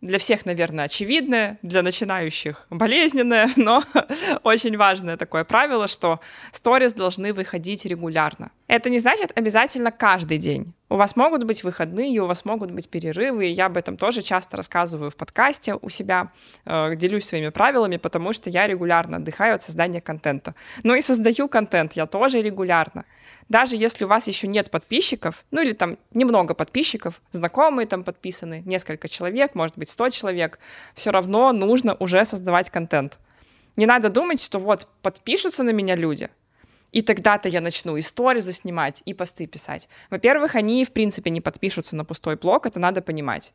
для 0.00 0.18
всех, 0.18 0.46
наверное, 0.46 0.84
очевидное, 0.84 1.58
для 1.62 1.82
начинающих 1.82 2.66
болезненное, 2.70 3.50
но 3.56 3.82
очень 4.42 4.76
важное 4.76 5.16
такое 5.16 5.44
правило, 5.44 5.88
что 5.88 6.20
сторис 6.52 6.92
должны 6.92 7.32
выходить 7.32 7.84
регулярно. 7.84 8.50
Это 8.66 8.90
не 8.90 8.98
значит 8.98 9.32
обязательно 9.36 9.90
каждый 9.90 10.38
день. 10.38 10.72
У 10.88 10.94
вас 10.94 11.16
могут 11.16 11.42
быть 11.42 11.64
выходные, 11.64 12.20
у 12.20 12.26
вас 12.26 12.44
могут 12.44 12.70
быть 12.70 12.88
перерывы, 12.88 13.46
я 13.46 13.66
об 13.66 13.76
этом 13.76 13.96
тоже 13.96 14.22
часто 14.22 14.56
рассказываю 14.56 15.10
в 15.10 15.16
подкасте 15.16 15.74
у 15.74 15.88
себя, 15.90 16.30
э, 16.64 16.94
делюсь 16.94 17.24
своими 17.24 17.48
правилами, 17.48 17.96
потому 17.96 18.32
что 18.32 18.50
я 18.50 18.68
регулярно 18.68 19.16
отдыхаю 19.16 19.56
от 19.56 19.64
создания 19.64 20.00
контента. 20.00 20.54
Ну 20.84 20.94
и 20.94 21.00
создаю 21.00 21.48
контент 21.48 21.94
я 21.94 22.06
тоже 22.06 22.40
регулярно. 22.40 23.04
даже 23.48 23.76
если 23.76 24.04
у 24.04 24.08
вас 24.08 24.26
еще 24.26 24.48
нет 24.48 24.70
подписчиков, 24.70 25.44
ну 25.52 25.62
или 25.62 25.72
там 25.72 25.98
немного 26.12 26.54
подписчиков, 26.54 27.20
знакомые 27.30 27.86
там 27.86 28.02
подписаны, 28.02 28.62
несколько 28.64 29.08
человек, 29.08 29.54
может 29.54 29.78
быть 29.78 29.88
100 29.88 30.10
человек, 30.10 30.58
все 30.94 31.10
равно 31.10 31.52
нужно 31.52 31.94
уже 31.94 32.24
создавать 32.24 32.70
контент. 32.70 33.18
Не 33.76 33.86
надо 33.86 34.08
думать, 34.08 34.42
что 34.42 34.58
вот 34.58 34.88
подпишутся 35.02 35.62
на 35.62 35.70
меня 35.70 35.94
люди, 35.94 36.28
и 36.96 37.02
тогда-то 37.02 37.50
я 37.50 37.60
начну 37.60 37.98
истории 37.98 38.40
заснимать, 38.40 39.02
и 39.04 39.12
посты 39.12 39.46
писать. 39.46 39.86
Во-первых, 40.08 40.54
они, 40.54 40.82
в 40.82 40.92
принципе, 40.92 41.28
не 41.28 41.42
подпишутся 41.42 41.94
на 41.94 42.06
пустой 42.06 42.36
блог, 42.36 42.64
это 42.64 42.80
надо 42.80 43.02
понимать. 43.02 43.52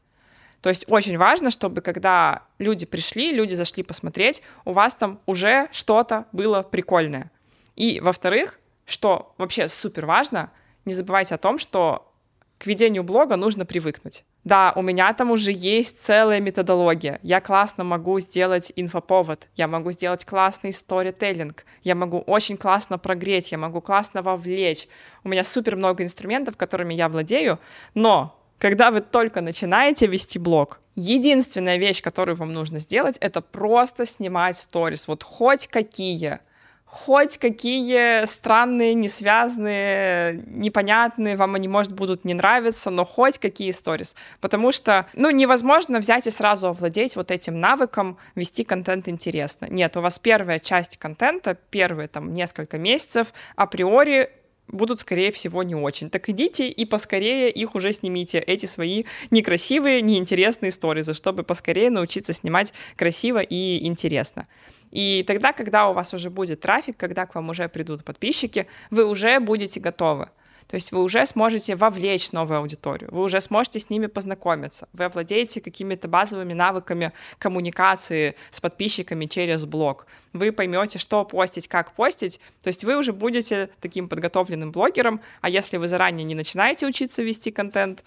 То 0.61 0.69
есть 0.69 0.85
очень 0.91 1.17
важно, 1.17 1.49
чтобы 1.49 1.81
когда 1.81 2.43
люди 2.59 2.85
пришли, 2.85 3.31
люди 3.31 3.55
зашли 3.55 3.81
посмотреть, 3.81 4.43
у 4.63 4.73
вас 4.73 4.93
там 4.93 5.19
уже 5.25 5.69
что-то 5.71 6.27
было 6.31 6.61
прикольное. 6.61 7.31
И, 7.75 7.99
во-вторых, 7.99 8.59
что 8.85 9.33
вообще 9.39 9.67
супер 9.67 10.05
важно, 10.05 10.51
не 10.85 10.93
забывайте 10.93 11.33
о 11.33 11.39
том, 11.39 11.57
что 11.57 12.13
к 12.59 12.67
ведению 12.67 13.03
блога 13.03 13.37
нужно 13.37 13.65
привыкнуть. 13.65 14.23
Да, 14.43 14.73
у 14.75 14.81
меня 14.81 15.13
там 15.13 15.29
уже 15.29 15.51
есть 15.51 15.99
целая 15.99 16.39
методология. 16.39 17.19
Я 17.21 17.41
классно 17.41 17.83
могу 17.83 18.19
сделать 18.19 18.73
инфоповод, 18.75 19.47
я 19.55 19.67
могу 19.67 19.91
сделать 19.91 20.25
классный 20.25 20.73
сторителлинг, 20.73 21.63
я 21.83 21.93
могу 21.93 22.19
очень 22.19 22.57
классно 22.57 22.97
прогреть, 22.97 23.51
я 23.51 23.59
могу 23.59 23.81
классно 23.81 24.23
вовлечь. 24.23 24.87
У 25.23 25.29
меня 25.29 25.43
супер 25.43 25.75
много 25.75 26.03
инструментов, 26.03 26.57
которыми 26.57 26.95
я 26.95 27.07
владею, 27.07 27.59
но 27.93 28.35
когда 28.57 28.89
вы 28.89 29.01
только 29.01 29.41
начинаете 29.41 30.07
вести 30.07 30.39
блог, 30.39 30.81
единственная 30.95 31.77
вещь, 31.77 32.01
которую 32.01 32.35
вам 32.35 32.51
нужно 32.51 32.79
сделать, 32.79 33.17
это 33.19 33.41
просто 33.41 34.05
снимать 34.05 34.57
сторис, 34.57 35.07
вот 35.07 35.23
хоть 35.23 35.67
какие— 35.67 36.39
хоть 36.91 37.37
какие 37.37 38.25
странные, 38.25 38.93
несвязанные, 38.93 40.43
непонятные, 40.45 41.37
вам 41.37 41.55
они, 41.55 41.69
может, 41.69 41.93
будут 41.93 42.25
не 42.25 42.33
нравиться, 42.33 42.89
но 42.89 43.05
хоть 43.05 43.39
какие 43.39 43.71
сторис. 43.71 44.15
Потому 44.41 44.73
что, 44.73 45.07
ну, 45.13 45.29
невозможно 45.29 45.99
взять 45.99 46.27
и 46.27 46.29
сразу 46.29 46.67
овладеть 46.67 47.15
вот 47.15 47.31
этим 47.31 47.61
навыком 47.61 48.17
вести 48.35 48.65
контент 48.65 49.07
интересно. 49.07 49.67
Нет, 49.69 49.95
у 49.95 50.01
вас 50.01 50.19
первая 50.19 50.59
часть 50.59 50.97
контента, 50.97 51.57
первые 51.69 52.09
там 52.09 52.33
несколько 52.33 52.77
месяцев 52.77 53.33
априори 53.55 54.29
будут, 54.67 54.99
скорее 54.99 55.31
всего, 55.31 55.63
не 55.63 55.75
очень. 55.75 56.09
Так 56.09 56.27
идите 56.27 56.67
и 56.67 56.85
поскорее 56.85 57.49
их 57.49 57.73
уже 57.73 57.93
снимите, 57.93 58.39
эти 58.39 58.65
свои 58.65 59.05
некрасивые, 59.29 60.01
неинтересные 60.01 60.71
сторизы, 60.71 61.13
чтобы 61.13 61.43
поскорее 61.43 61.89
научиться 61.89 62.33
снимать 62.33 62.73
красиво 62.97 63.39
и 63.39 63.85
интересно. 63.87 64.47
И 64.91 65.23
тогда, 65.25 65.53
когда 65.53 65.89
у 65.89 65.93
вас 65.93 66.13
уже 66.13 66.29
будет 66.29 66.61
трафик, 66.61 66.97
когда 66.97 67.25
к 67.25 67.35
вам 67.35 67.49
уже 67.49 67.67
придут 67.69 68.03
подписчики, 68.03 68.67
вы 68.89 69.05
уже 69.05 69.39
будете 69.39 69.79
готовы. 69.79 70.29
То 70.71 70.75
есть 70.75 70.93
вы 70.93 71.03
уже 71.03 71.25
сможете 71.25 71.75
вовлечь 71.75 72.31
новую 72.31 72.59
аудиторию, 72.59 73.09
вы 73.11 73.23
уже 73.23 73.41
сможете 73.41 73.77
с 73.77 73.89
ними 73.89 74.05
познакомиться, 74.05 74.87
вы 74.93 75.03
овладеете 75.03 75.59
какими-то 75.59 76.07
базовыми 76.07 76.53
навыками 76.53 77.11
коммуникации 77.39 78.35
с 78.51 78.61
подписчиками 78.61 79.25
через 79.25 79.65
блог, 79.65 80.07
вы 80.31 80.53
поймете, 80.53 80.97
что 80.97 81.25
постить, 81.25 81.67
как 81.67 81.91
постить, 81.91 82.39
то 82.63 82.69
есть 82.69 82.85
вы 82.85 82.95
уже 82.95 83.11
будете 83.11 83.69
таким 83.81 84.07
подготовленным 84.07 84.71
блогером, 84.71 85.19
а 85.41 85.49
если 85.49 85.75
вы 85.75 85.89
заранее 85.89 86.23
не 86.23 86.35
начинаете 86.35 86.87
учиться 86.87 87.21
вести 87.21 87.51
контент, 87.51 88.05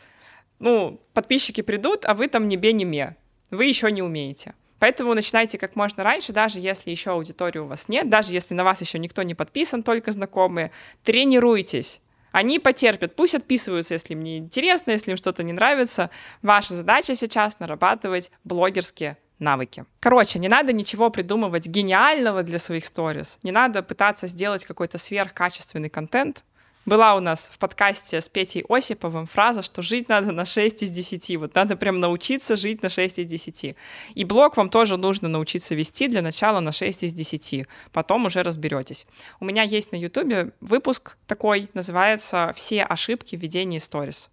ну, 0.58 0.98
подписчики 1.12 1.60
придут, 1.60 2.06
а 2.06 2.14
вы 2.14 2.28
там 2.28 2.48
не 2.48 2.56
бе, 2.56 2.72
не 2.72 2.86
ме, 2.86 3.16
вы 3.50 3.66
еще 3.66 3.92
не 3.92 4.00
умеете. 4.00 4.54
Поэтому 4.78 5.14
начинайте 5.14 5.58
как 5.58 5.76
можно 5.76 6.02
раньше, 6.02 6.32
даже 6.32 6.58
если 6.58 6.90
еще 6.90 7.12
аудитории 7.12 7.58
у 7.58 7.66
вас 7.66 7.88
нет, 7.88 8.08
даже 8.08 8.32
если 8.32 8.54
на 8.54 8.64
вас 8.64 8.80
еще 8.80 8.98
никто 8.98 9.22
не 9.22 9.34
подписан, 9.34 9.82
только 9.82 10.12
знакомые, 10.12 10.72
тренируйтесь. 11.02 12.00
Они 12.32 12.58
потерпят, 12.58 13.14
пусть 13.14 13.36
отписываются, 13.36 13.94
если 13.94 14.14
им 14.14 14.22
не 14.22 14.38
интересно, 14.38 14.90
если 14.90 15.12
им 15.12 15.16
что-то 15.16 15.44
не 15.44 15.52
нравится. 15.52 16.10
Ваша 16.42 16.74
задача 16.74 17.14
сейчас 17.14 17.60
нарабатывать 17.60 18.32
блогерские 18.42 19.18
навыки. 19.38 19.84
Короче, 20.00 20.38
не 20.38 20.48
надо 20.48 20.72
ничего 20.72 21.10
придумывать 21.10 21.66
гениального 21.66 22.42
для 22.42 22.58
своих 22.58 22.86
сторис, 22.86 23.38
не 23.42 23.52
надо 23.52 23.82
пытаться 23.82 24.26
сделать 24.26 24.64
какой-то 24.64 24.98
сверхкачественный 24.98 25.90
контент, 25.90 26.44
была 26.86 27.14
у 27.14 27.20
нас 27.20 27.50
в 27.52 27.58
подкасте 27.58 28.20
с 28.20 28.28
Петей 28.28 28.64
Осиповым 28.68 29.26
фраза, 29.26 29.62
что 29.62 29.82
жить 29.82 30.08
надо 30.08 30.32
на 30.32 30.44
6 30.44 30.82
из 30.82 30.90
10. 30.90 31.36
Вот 31.38 31.54
надо 31.54 31.76
прям 31.76 32.00
научиться 32.00 32.56
жить 32.56 32.82
на 32.82 32.90
6 32.90 33.20
из 33.20 33.26
10. 33.26 33.76
И 34.14 34.24
блог 34.24 34.56
вам 34.56 34.68
тоже 34.68 34.96
нужно 34.96 35.28
научиться 35.28 35.74
вести 35.74 36.08
для 36.08 36.22
начала 36.22 36.60
на 36.60 36.72
6 36.72 37.04
из 37.04 37.12
10. 37.12 37.66
Потом 37.92 38.26
уже 38.26 38.42
разберетесь. 38.42 39.06
У 39.40 39.44
меня 39.44 39.62
есть 39.62 39.92
на 39.92 39.96
Ютубе 39.96 40.52
выпуск 40.60 41.16
такой, 41.26 41.68
называется 41.74 42.52
«Все 42.54 42.82
ошибки 42.82 43.36
в 43.36 43.40
ведении 43.40 43.78
сторис». 43.78 44.30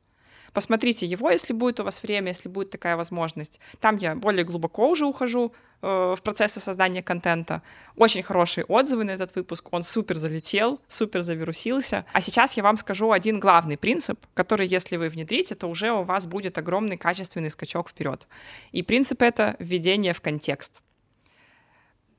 Посмотрите 0.54 1.06
его, 1.06 1.30
если 1.30 1.54
будет 1.54 1.80
у 1.80 1.84
вас 1.84 2.04
время, 2.04 2.30
если 2.30 2.50
будет 2.50 2.72
такая 2.72 2.98
возможность. 2.98 3.62
Там 3.80 3.98
я 3.98 4.16
более 4.16 4.44
глубоко 4.44 4.90
уже 4.90 5.06
ухожу 5.06 5.54
в 5.82 6.20
процессы 6.24 6.60
создания 6.60 7.02
контента. 7.02 7.62
Очень 7.96 8.24
хорошие 8.24 8.66
отзывы 8.66 9.04
на 9.04 9.12
этот 9.12 9.36
выпуск. 9.36 9.68
Он 9.72 9.84
супер 9.84 10.18
залетел, 10.18 10.80
супер 10.88 11.22
завирусился. 11.22 12.06
А 12.14 12.22
сейчас 12.22 12.58
я 12.58 12.64
вам 12.64 12.78
скажу 12.78 13.12
один 13.12 13.40
главный 13.40 13.78
принцип, 13.78 14.20
который, 14.34 14.68
если 14.68 14.98
вы 14.98 15.10
внедрите, 15.10 15.56
то 15.56 15.68
уже 15.68 15.92
у 15.92 16.04
вас 16.04 16.26
будет 16.26 16.58
огромный 16.58 16.98
качественный 16.98 17.50
скачок 17.50 17.90
вперед. 17.90 18.28
И 18.72 18.84
принцип 18.84 19.22
это 19.22 19.56
введение 19.60 20.14
в 20.14 20.22
контекст. 20.22 20.82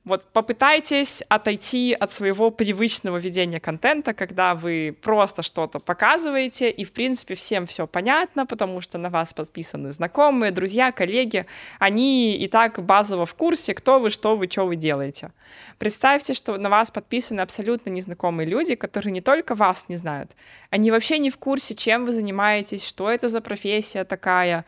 Вот 0.05 0.27
попытайтесь 0.33 1.23
отойти 1.29 1.95
от 1.97 2.11
своего 2.11 2.51
привычного 2.51 3.15
ведения 3.15 3.61
контента, 3.61 4.13
когда 4.13 4.53
вы 4.53 4.97
просто 5.01 5.43
что-то 5.43 5.79
показываете, 5.79 6.69
и, 6.69 6.83
в 6.83 6.91
принципе, 6.91 7.35
всем 7.35 7.67
все 7.67 7.87
понятно, 7.87 8.45
потому 8.45 8.81
что 8.81 8.97
на 8.97 9.09
вас 9.09 9.33
подписаны 9.33 9.93
знакомые, 9.93 10.51
друзья, 10.51 10.91
коллеги, 10.91 11.45
они 11.79 12.35
и 12.35 12.49
так 12.49 12.83
базово 12.83 13.25
в 13.25 13.33
курсе, 13.35 13.73
кто 13.73 14.01
вы, 14.01 14.09
что 14.09 14.35
вы, 14.35 14.49
что 14.49 14.65
вы 14.65 14.75
делаете. 14.75 15.31
Представьте, 15.77 16.33
что 16.33 16.57
на 16.57 16.69
вас 16.69 16.91
подписаны 16.91 17.39
абсолютно 17.39 17.89
незнакомые 17.89 18.45
люди, 18.45 18.75
которые 18.75 19.13
не 19.13 19.21
только 19.21 19.55
вас 19.55 19.87
не 19.87 19.95
знают, 19.95 20.35
они 20.69 20.91
вообще 20.91 21.17
не 21.17 21.29
в 21.29 21.37
курсе, 21.37 21.75
чем 21.75 22.03
вы 22.03 22.11
занимаетесь, 22.11 22.85
что 22.85 23.09
это 23.09 23.29
за 23.29 23.39
профессия 23.39 24.03
такая, 24.03 24.65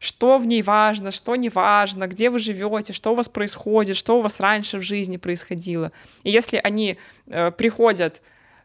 что 0.00 0.38
в 0.38 0.46
ней 0.46 0.62
важно, 0.62 1.10
что 1.10 1.36
не 1.36 1.48
важно, 1.48 2.06
где 2.06 2.30
вы 2.30 2.38
живете, 2.38 2.92
что 2.92 3.12
у 3.12 3.14
вас 3.14 3.28
происходит, 3.28 3.96
что 3.96 4.18
у 4.18 4.20
вас 4.20 4.40
раньше 4.40 4.78
в 4.78 4.82
жизни 4.82 5.16
происходило. 5.16 5.92
И 6.22 6.30
если 6.30 6.60
они 6.62 6.98
э, 7.26 7.50
приходят 7.50 8.22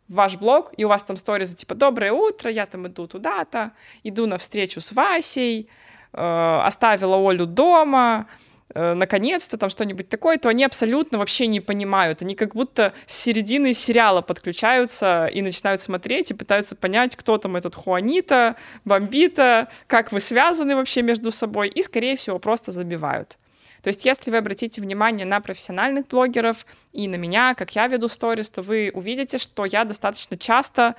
в 0.08 0.16
ваш 0.16 0.36
блог, 0.38 0.74
и 0.78 0.86
у 0.86 0.90
вас 0.90 1.04
там 1.04 1.18
сторизы 1.18 1.56
типа 1.56 1.76
«Доброе 1.76 2.12
утро, 2.12 2.52
я 2.52 2.66
там 2.66 2.88
иду 2.88 3.08
туда-то, 3.08 3.72
иду 4.04 4.28
на 4.28 4.38
встречу 4.38 4.82
с 4.82 4.92
Васей, 4.92 5.70
э, 6.12 6.62
оставила 6.64 7.18
Олю 7.30 7.46
дома», 7.46 8.28
наконец-то 8.76 9.58
там 9.58 9.70
что-нибудь 9.70 10.10
такое, 10.10 10.38
то 10.38 10.50
они 10.50 10.64
абсолютно 10.64 11.18
вообще 11.18 11.48
не 11.48 11.60
понимают. 11.60 12.22
Они 12.22 12.36
как 12.36 12.56
будто 12.56 12.94
с 13.06 13.16
середины 13.16 13.74
сериала 13.74 14.22
подключаются 14.22 15.28
и 15.34 15.42
начинают 15.42 15.82
смотреть 15.82 16.32
и 16.32 16.34
пытаются 16.34 16.76
понять, 16.76 17.16
кто 17.16 17.38
там 17.38 17.56
этот 17.56 17.76
Хуанита, 17.76 18.56
Бомбита, 18.86 19.70
как 19.88 20.12
вы 20.12 20.20
связаны 20.20 20.76
вообще 20.76 21.02
между 21.02 21.32
собой, 21.32 21.70
и, 21.70 21.82
скорее 21.82 22.16
всего, 22.18 22.40
просто 22.40 22.72
забивают. 22.72 23.38
То 23.82 23.90
есть, 23.90 24.06
если 24.06 24.32
вы 24.32 24.38
обратите 24.38 24.82
внимание 24.82 25.26
на 25.26 25.42
профессиональных 25.42 26.08
блогеров 26.08 26.66
и 26.94 27.08
на 27.10 27.16
меня, 27.16 27.54
как 27.54 27.76
я 27.76 27.88
веду 27.88 28.08
сторис, 28.08 28.50
то 28.50 28.62
вы 28.62 28.92
увидите, 28.94 29.38
что 29.38 29.66
я 29.66 29.84
достаточно 29.84 30.38
часто 30.38 30.96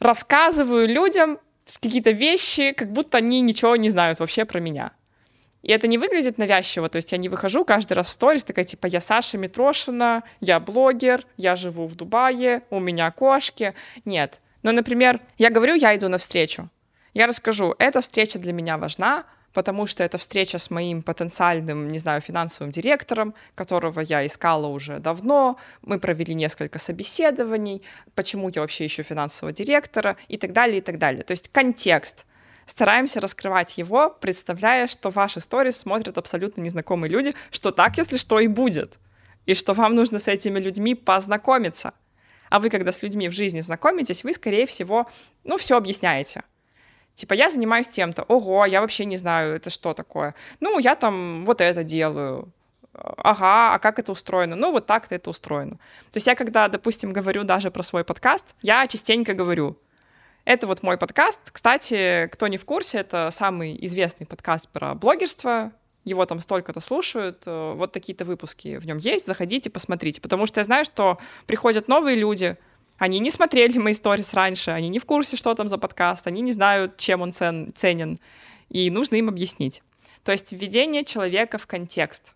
рассказываю 0.00 0.88
людям 0.88 1.38
какие-то 1.80 2.10
вещи, 2.10 2.72
как 2.72 2.92
будто 2.92 3.18
они 3.18 3.40
ничего 3.40 3.76
не 3.76 3.88
знают 3.88 4.18
вообще 4.18 4.44
про 4.44 4.58
меня. 4.58 4.92
И 5.66 5.72
это 5.72 5.88
не 5.88 5.98
выглядит 5.98 6.38
навязчиво, 6.38 6.88
то 6.88 6.94
есть 6.94 7.10
я 7.10 7.18
не 7.18 7.28
выхожу 7.28 7.64
каждый 7.64 7.94
раз 7.94 8.08
в 8.08 8.12
сторис, 8.12 8.44
такая 8.44 8.64
типа 8.64 8.86
я 8.86 9.00
Саша 9.00 9.36
Митрошина, 9.36 10.22
я 10.40 10.60
блогер, 10.60 11.26
я 11.36 11.56
живу 11.56 11.88
в 11.88 11.96
Дубае, 11.96 12.62
у 12.70 12.78
меня 12.78 13.10
кошки. 13.10 13.74
Нет. 14.04 14.40
Но, 14.62 14.70
например, 14.70 15.20
я 15.38 15.50
говорю, 15.50 15.74
я 15.74 15.96
иду 15.96 16.08
на 16.08 16.18
встречу. 16.18 16.70
Я 17.14 17.26
расскажу, 17.26 17.74
эта 17.80 18.00
встреча 18.00 18.38
для 18.38 18.52
меня 18.52 18.78
важна, 18.78 19.24
потому 19.52 19.86
что 19.86 20.04
это 20.04 20.18
встреча 20.18 20.58
с 20.58 20.70
моим 20.70 21.02
потенциальным, 21.02 21.88
не 21.88 21.98
знаю, 21.98 22.20
финансовым 22.20 22.70
директором, 22.70 23.34
которого 23.56 23.98
я 23.98 24.24
искала 24.24 24.68
уже 24.68 25.00
давно. 25.00 25.58
Мы 25.82 25.98
провели 25.98 26.34
несколько 26.34 26.78
собеседований, 26.78 27.82
почему 28.14 28.52
я 28.54 28.60
вообще 28.60 28.86
ищу 28.86 29.02
финансового 29.02 29.52
директора 29.52 30.16
и 30.28 30.36
так 30.36 30.52
далее, 30.52 30.78
и 30.78 30.80
так 30.80 30.98
далее. 30.98 31.24
То 31.24 31.32
есть 31.32 31.48
контекст— 31.48 32.24
стараемся 32.66 33.20
раскрывать 33.20 33.78
его, 33.78 34.10
представляя, 34.10 34.86
что 34.86 35.10
ваши 35.10 35.40
сторис 35.40 35.78
смотрят 35.78 36.18
абсолютно 36.18 36.60
незнакомые 36.60 37.10
люди, 37.10 37.34
что 37.50 37.70
так, 37.70 37.96
если 37.96 38.18
что, 38.18 38.40
и 38.40 38.48
будет. 38.48 38.98
И 39.46 39.54
что 39.54 39.72
вам 39.72 39.94
нужно 39.94 40.18
с 40.18 40.28
этими 40.28 40.58
людьми 40.58 40.94
познакомиться. 40.94 41.94
А 42.50 42.58
вы, 42.58 42.68
когда 42.68 42.92
с 42.92 43.02
людьми 43.02 43.28
в 43.28 43.32
жизни 43.32 43.60
знакомитесь, 43.60 44.24
вы, 44.24 44.32
скорее 44.32 44.66
всего, 44.66 45.08
ну, 45.44 45.56
все 45.56 45.76
объясняете. 45.76 46.42
Типа, 47.14 47.32
я 47.32 47.50
занимаюсь 47.50 47.88
тем-то. 47.88 48.24
Ого, 48.24 48.66
я 48.66 48.80
вообще 48.80 49.04
не 49.04 49.16
знаю, 49.16 49.54
это 49.56 49.70
что 49.70 49.94
такое. 49.94 50.34
Ну, 50.60 50.78
я 50.78 50.96
там 50.96 51.44
вот 51.44 51.60
это 51.60 51.82
делаю. 51.82 52.52
ага, 52.92 53.74
а 53.74 53.78
как 53.78 53.98
это 53.98 54.12
устроено? 54.12 54.56
Ну, 54.56 54.70
вот 54.70 54.86
так-то 54.86 55.14
это 55.14 55.30
устроено. 55.30 55.76
То 56.12 56.16
есть 56.16 56.26
я 56.26 56.34
когда, 56.34 56.68
допустим, 56.68 57.12
говорю 57.12 57.44
даже 57.44 57.70
про 57.70 57.82
свой 57.82 58.04
подкаст, 58.04 58.44
я 58.62 58.86
частенько 58.86 59.32
говорю, 59.32 59.78
это 60.46 60.66
вот 60.68 60.82
мой 60.82 60.96
подкаст. 60.96 61.40
Кстати, 61.52 62.28
кто 62.32 62.46
не 62.46 62.56
в 62.56 62.64
курсе, 62.64 62.98
это 62.98 63.28
самый 63.30 63.76
известный 63.84 64.26
подкаст 64.26 64.68
про 64.68 64.94
блогерство. 64.94 65.72
Его 66.04 66.24
там 66.24 66.40
столько-то 66.40 66.80
слушают. 66.80 67.42
Э, 67.46 67.74
вот 67.74 67.92
такие-то 67.92 68.24
выпуски 68.24 68.76
в 68.76 68.86
нем 68.86 68.98
есть. 68.98 69.26
Заходите, 69.26 69.70
посмотрите. 69.70 70.20
Потому 70.20 70.46
что 70.46 70.60
я 70.60 70.64
знаю, 70.64 70.84
что 70.84 71.18
приходят 71.46 71.88
новые 71.88 72.16
люди, 72.16 72.56
они 72.96 73.18
не 73.18 73.30
смотрели 73.30 73.76
мои 73.76 73.92
сторис 73.92 74.32
раньше, 74.32 74.70
они 74.70 74.88
не 74.88 75.00
в 75.00 75.04
курсе, 75.04 75.36
что 75.36 75.52
там 75.54 75.68
за 75.68 75.78
подкаст, 75.78 76.26
они 76.28 76.40
не 76.40 76.52
знают, 76.52 76.96
чем 76.96 77.22
он 77.22 77.32
цен, 77.32 77.70
ценен, 77.74 78.18
и 78.70 78.88
нужно 78.90 79.16
им 79.16 79.28
объяснить. 79.28 79.82
То 80.22 80.32
есть 80.32 80.52
введение 80.52 81.04
человека 81.04 81.58
в 81.58 81.66
контекст. 81.66 82.35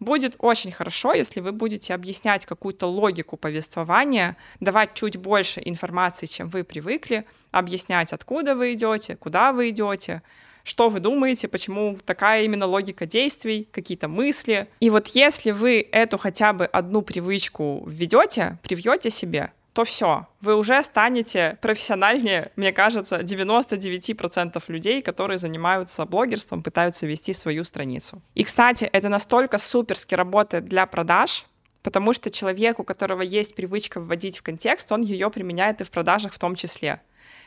Будет 0.00 0.36
очень 0.38 0.70
хорошо, 0.70 1.12
если 1.12 1.40
вы 1.40 1.50
будете 1.50 1.92
объяснять 1.92 2.46
какую-то 2.46 2.86
логику 2.86 3.36
повествования, 3.36 4.36
давать 4.60 4.94
чуть 4.94 5.16
больше 5.16 5.60
информации, 5.64 6.26
чем 6.26 6.48
вы 6.48 6.62
привыкли, 6.62 7.24
объяснять, 7.50 8.12
откуда 8.12 8.54
вы 8.54 8.74
идете, 8.74 9.16
куда 9.16 9.52
вы 9.52 9.70
идете, 9.70 10.22
что 10.62 10.88
вы 10.88 11.00
думаете, 11.00 11.48
почему 11.48 11.96
такая 12.04 12.42
именно 12.44 12.66
логика 12.66 13.06
действий, 13.06 13.66
какие-то 13.72 14.06
мысли. 14.06 14.68
И 14.80 14.90
вот 14.90 15.08
если 15.08 15.50
вы 15.50 15.88
эту 15.90 16.18
хотя 16.18 16.52
бы 16.52 16.66
одну 16.66 17.02
привычку 17.02 17.82
введете, 17.86 18.58
привьете 18.62 19.10
себе, 19.10 19.52
то 19.78 19.84
все, 19.84 20.26
вы 20.40 20.56
уже 20.56 20.82
станете 20.82 21.56
профессиональнее, 21.62 22.50
мне 22.56 22.72
кажется, 22.72 23.20
99% 23.20 24.60
людей, 24.66 25.02
которые 25.02 25.38
занимаются 25.38 26.04
блогерством, 26.04 26.64
пытаются 26.64 27.06
вести 27.06 27.32
свою 27.32 27.62
страницу. 27.62 28.20
И, 28.34 28.42
кстати, 28.42 28.86
это 28.86 29.08
настолько 29.08 29.56
суперски 29.56 30.16
работает 30.16 30.64
для 30.64 30.84
продаж, 30.86 31.46
потому 31.84 32.12
что 32.12 32.28
человек, 32.28 32.80
у 32.80 32.82
которого 32.82 33.22
есть 33.22 33.54
привычка 33.54 34.00
вводить 34.00 34.38
в 34.38 34.42
контекст, 34.42 34.90
он 34.90 35.02
ее 35.02 35.30
применяет 35.30 35.80
и 35.80 35.84
в 35.84 35.92
продажах 35.92 36.32
в 36.32 36.40
том 36.40 36.56
числе. 36.56 37.00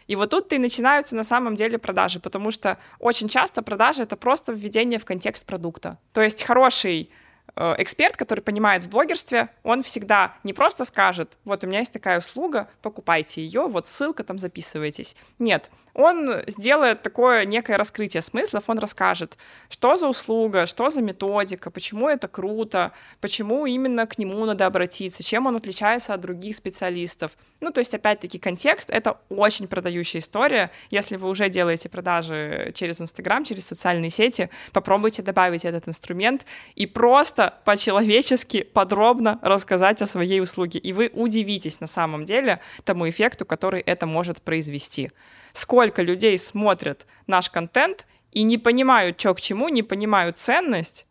И 0.07 0.15
вот 0.15 0.29
тут 0.29 0.53
и 0.53 0.57
начинаются 0.57 1.17
на 1.17 1.25
самом 1.25 1.55
деле 1.55 1.77
продажи, 1.77 2.21
потому 2.21 2.51
что 2.51 2.77
очень 2.99 3.27
часто 3.27 3.61
продажи— 3.61 4.03
это 4.03 4.15
просто 4.15 4.53
введение 4.53 4.99
в 4.99 5.05
контекст 5.05 5.45
продукта. 5.45 5.97
То 6.13 6.21
есть 6.21 6.43
хороший 6.43 7.09
эксперт, 7.55 8.17
который 8.17 8.41
понимает 8.41 8.83
в 8.83 8.89
блогерстве, 8.89 9.49
он 9.63 9.83
всегда 9.83 10.35
не 10.43 10.53
просто 10.53 10.85
скажет, 10.85 11.37
вот 11.43 11.63
у 11.63 11.67
меня 11.67 11.79
есть 11.79 11.93
такая 11.93 12.19
услуга, 12.19 12.69
покупайте 12.81 13.43
ее, 13.43 13.67
вот 13.67 13.87
ссылка, 13.87 14.23
там 14.23 14.37
записывайтесь. 14.39 15.15
Нет, 15.39 15.69
он 15.93 16.41
сделает 16.47 17.01
такое 17.01 17.45
некое 17.45 17.77
раскрытие 17.77 18.21
смыслов, 18.21 18.65
он 18.67 18.79
расскажет, 18.79 19.37
что 19.69 19.95
за 19.97 20.07
услуга, 20.07 20.65
что 20.65 20.89
за 20.89 21.01
методика, 21.01 21.69
почему 21.69 22.07
это 22.07 22.27
круто, 22.27 22.93
почему 23.19 23.65
именно 23.65 24.07
к 24.07 24.17
нему 24.17 24.45
надо 24.45 24.65
обратиться, 24.65 25.23
чем 25.23 25.47
он 25.47 25.57
отличается 25.57 26.13
от 26.13 26.21
других 26.21 26.55
специалистов. 26.55 27.37
Ну, 27.61 27.71
то 27.71 27.79
есть, 27.79 27.93
опять-таки, 27.93 28.39
контекст— 28.39 28.89
это 28.91 29.19
очень 29.29 29.67
продающая 29.67 30.19
история. 30.19 30.71
Если 30.89 31.15
вы 31.15 31.29
уже 31.29 31.47
делаете 31.47 31.87
продажи 31.87 32.71
через 32.75 32.99
Инстаграм, 32.99 33.43
через 33.43 33.65
социальные 33.65 34.09
сети, 34.09 34.49
попробуйте 34.73 35.21
добавить 35.21 35.63
этот 35.63 35.87
инструмент 35.87 36.45
и 36.75 36.85
просто 36.87 37.59
по-человечески 37.63 38.63
подробно 38.63 39.39
рассказать 39.41 40.01
о 40.01 40.07
своей 40.07 40.41
услуге. 40.41 40.79
И 40.79 40.91
вы 40.91 41.09
удивитесь 41.13 41.79
на 41.79 41.87
самом 41.87 42.25
деле 42.25 42.59
тому 42.83 43.09
эффекту, 43.09 43.45
который 43.45 43.81
это 43.81 44.05
может 44.05 44.41
произвести 44.41 45.11
сколько 45.53 46.01
людей 46.01 46.37
смотрят 46.37 47.05
наш 47.27 47.49
контент 47.49 48.05
и 48.31 48.43
не 48.43 48.57
понимают, 48.57 49.19
что 49.19 49.33
к 49.33 49.41
чему, 49.41 49.69
не 49.69 49.83
понимают 49.83 50.37
ценность, 50.37 51.05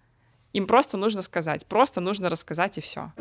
им 0.53 0.67
просто 0.67 0.97
нужно 0.97 1.23
сказать, 1.23 1.67
просто 1.67 2.01
нужно 2.01 2.31
рассказать 2.31 2.79
и 2.79 2.81
все. 2.81 3.13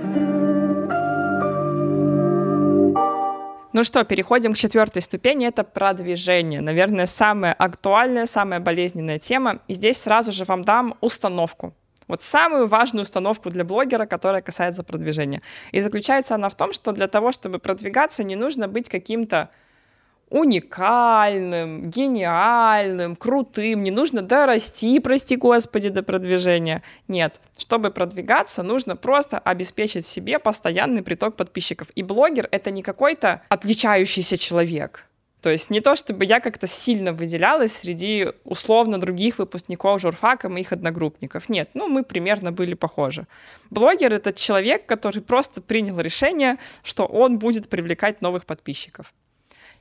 Ну 3.72 3.84
что, 3.84 4.04
переходим 4.04 4.54
к 4.54 4.58
четвертой 4.58 5.04
ступени, 5.04 5.46
это 5.46 5.64
продвижение. 5.64 6.60
Наверное, 6.60 7.06
самая 7.06 7.54
актуальная, 7.54 8.26
самая 8.26 8.60
болезненная 8.60 9.20
тема. 9.20 9.60
И 9.68 9.74
здесь 9.74 9.98
сразу 9.98 10.32
же 10.32 10.44
вам 10.46 10.64
дам 10.64 10.96
установку. 11.02 11.76
Вот 12.08 12.24
самую 12.24 12.68
важную 12.68 13.04
установку 13.04 13.52
для 13.52 13.64
блогера, 13.64 14.08
которая 14.08 14.42
касается 14.42 14.84
продвижения. 14.84 15.44
И 15.72 15.82
заключается 15.82 16.34
она 16.34 16.50
в 16.50 16.56
том, 16.56 16.74
что 16.74 16.92
для 16.94 17.08
того, 17.08 17.32
чтобы 17.32 17.60
продвигаться, 17.60 18.24
не 18.24 18.36
нужно 18.36 18.68
быть 18.68 18.90
каким-то 18.90 19.52
уникальным, 20.30 21.90
гениальным, 21.90 23.16
крутым, 23.16 23.84
не 23.84 23.92
нужно 23.92 24.22
дорасти, 24.22 25.00
прости 25.00 25.36
господи, 25.36 25.90
до 25.90 26.04
продвижения. 26.04 26.84
Нет, 27.08 27.40
чтобы 27.58 27.92
продвигаться, 27.92 28.64
нужно 28.64 28.96
просто 28.96 29.40
обеспечить 29.40 30.06
себе 30.06 30.40
постоянный 30.40 31.04
приток 31.04 31.36
подписчиков. 31.36 31.88
И 31.96 32.04
блогер— 32.04 32.48
это 32.52 32.72
не 32.72 32.84
какой-то 32.84 33.42
отличающийся 33.50 34.38
человек. 34.38 35.06
То 35.42 35.50
есть 35.50 35.70
не 35.70 35.80
то, 35.80 35.96
чтобы 35.96 36.26
я 36.26 36.42
как-то 36.42 36.68
сильно 36.68 37.14
выделялась 37.14 37.72
среди 37.72 38.28
условно 38.44 39.00
других 39.00 39.40
выпускников 39.40 40.02
журфака, 40.02 40.50
моих 40.50 40.74
одногруппников. 40.74 41.48
Нет, 41.48 41.70
ну 41.74 41.88
мы 41.88 42.04
примерно 42.04 42.52
были 42.52 42.74
похожи. 42.74 43.26
Блогер— 43.70 44.14
это 44.16 44.34
человек, 44.34 44.86
который 44.86 45.22
просто 45.22 45.62
принял 45.62 46.00
решение, 46.02 46.58
что 46.84 47.06
он 47.06 47.40
будет 47.40 47.70
привлекать 47.70 48.22
новых 48.22 48.46
подписчиков. 48.46 49.14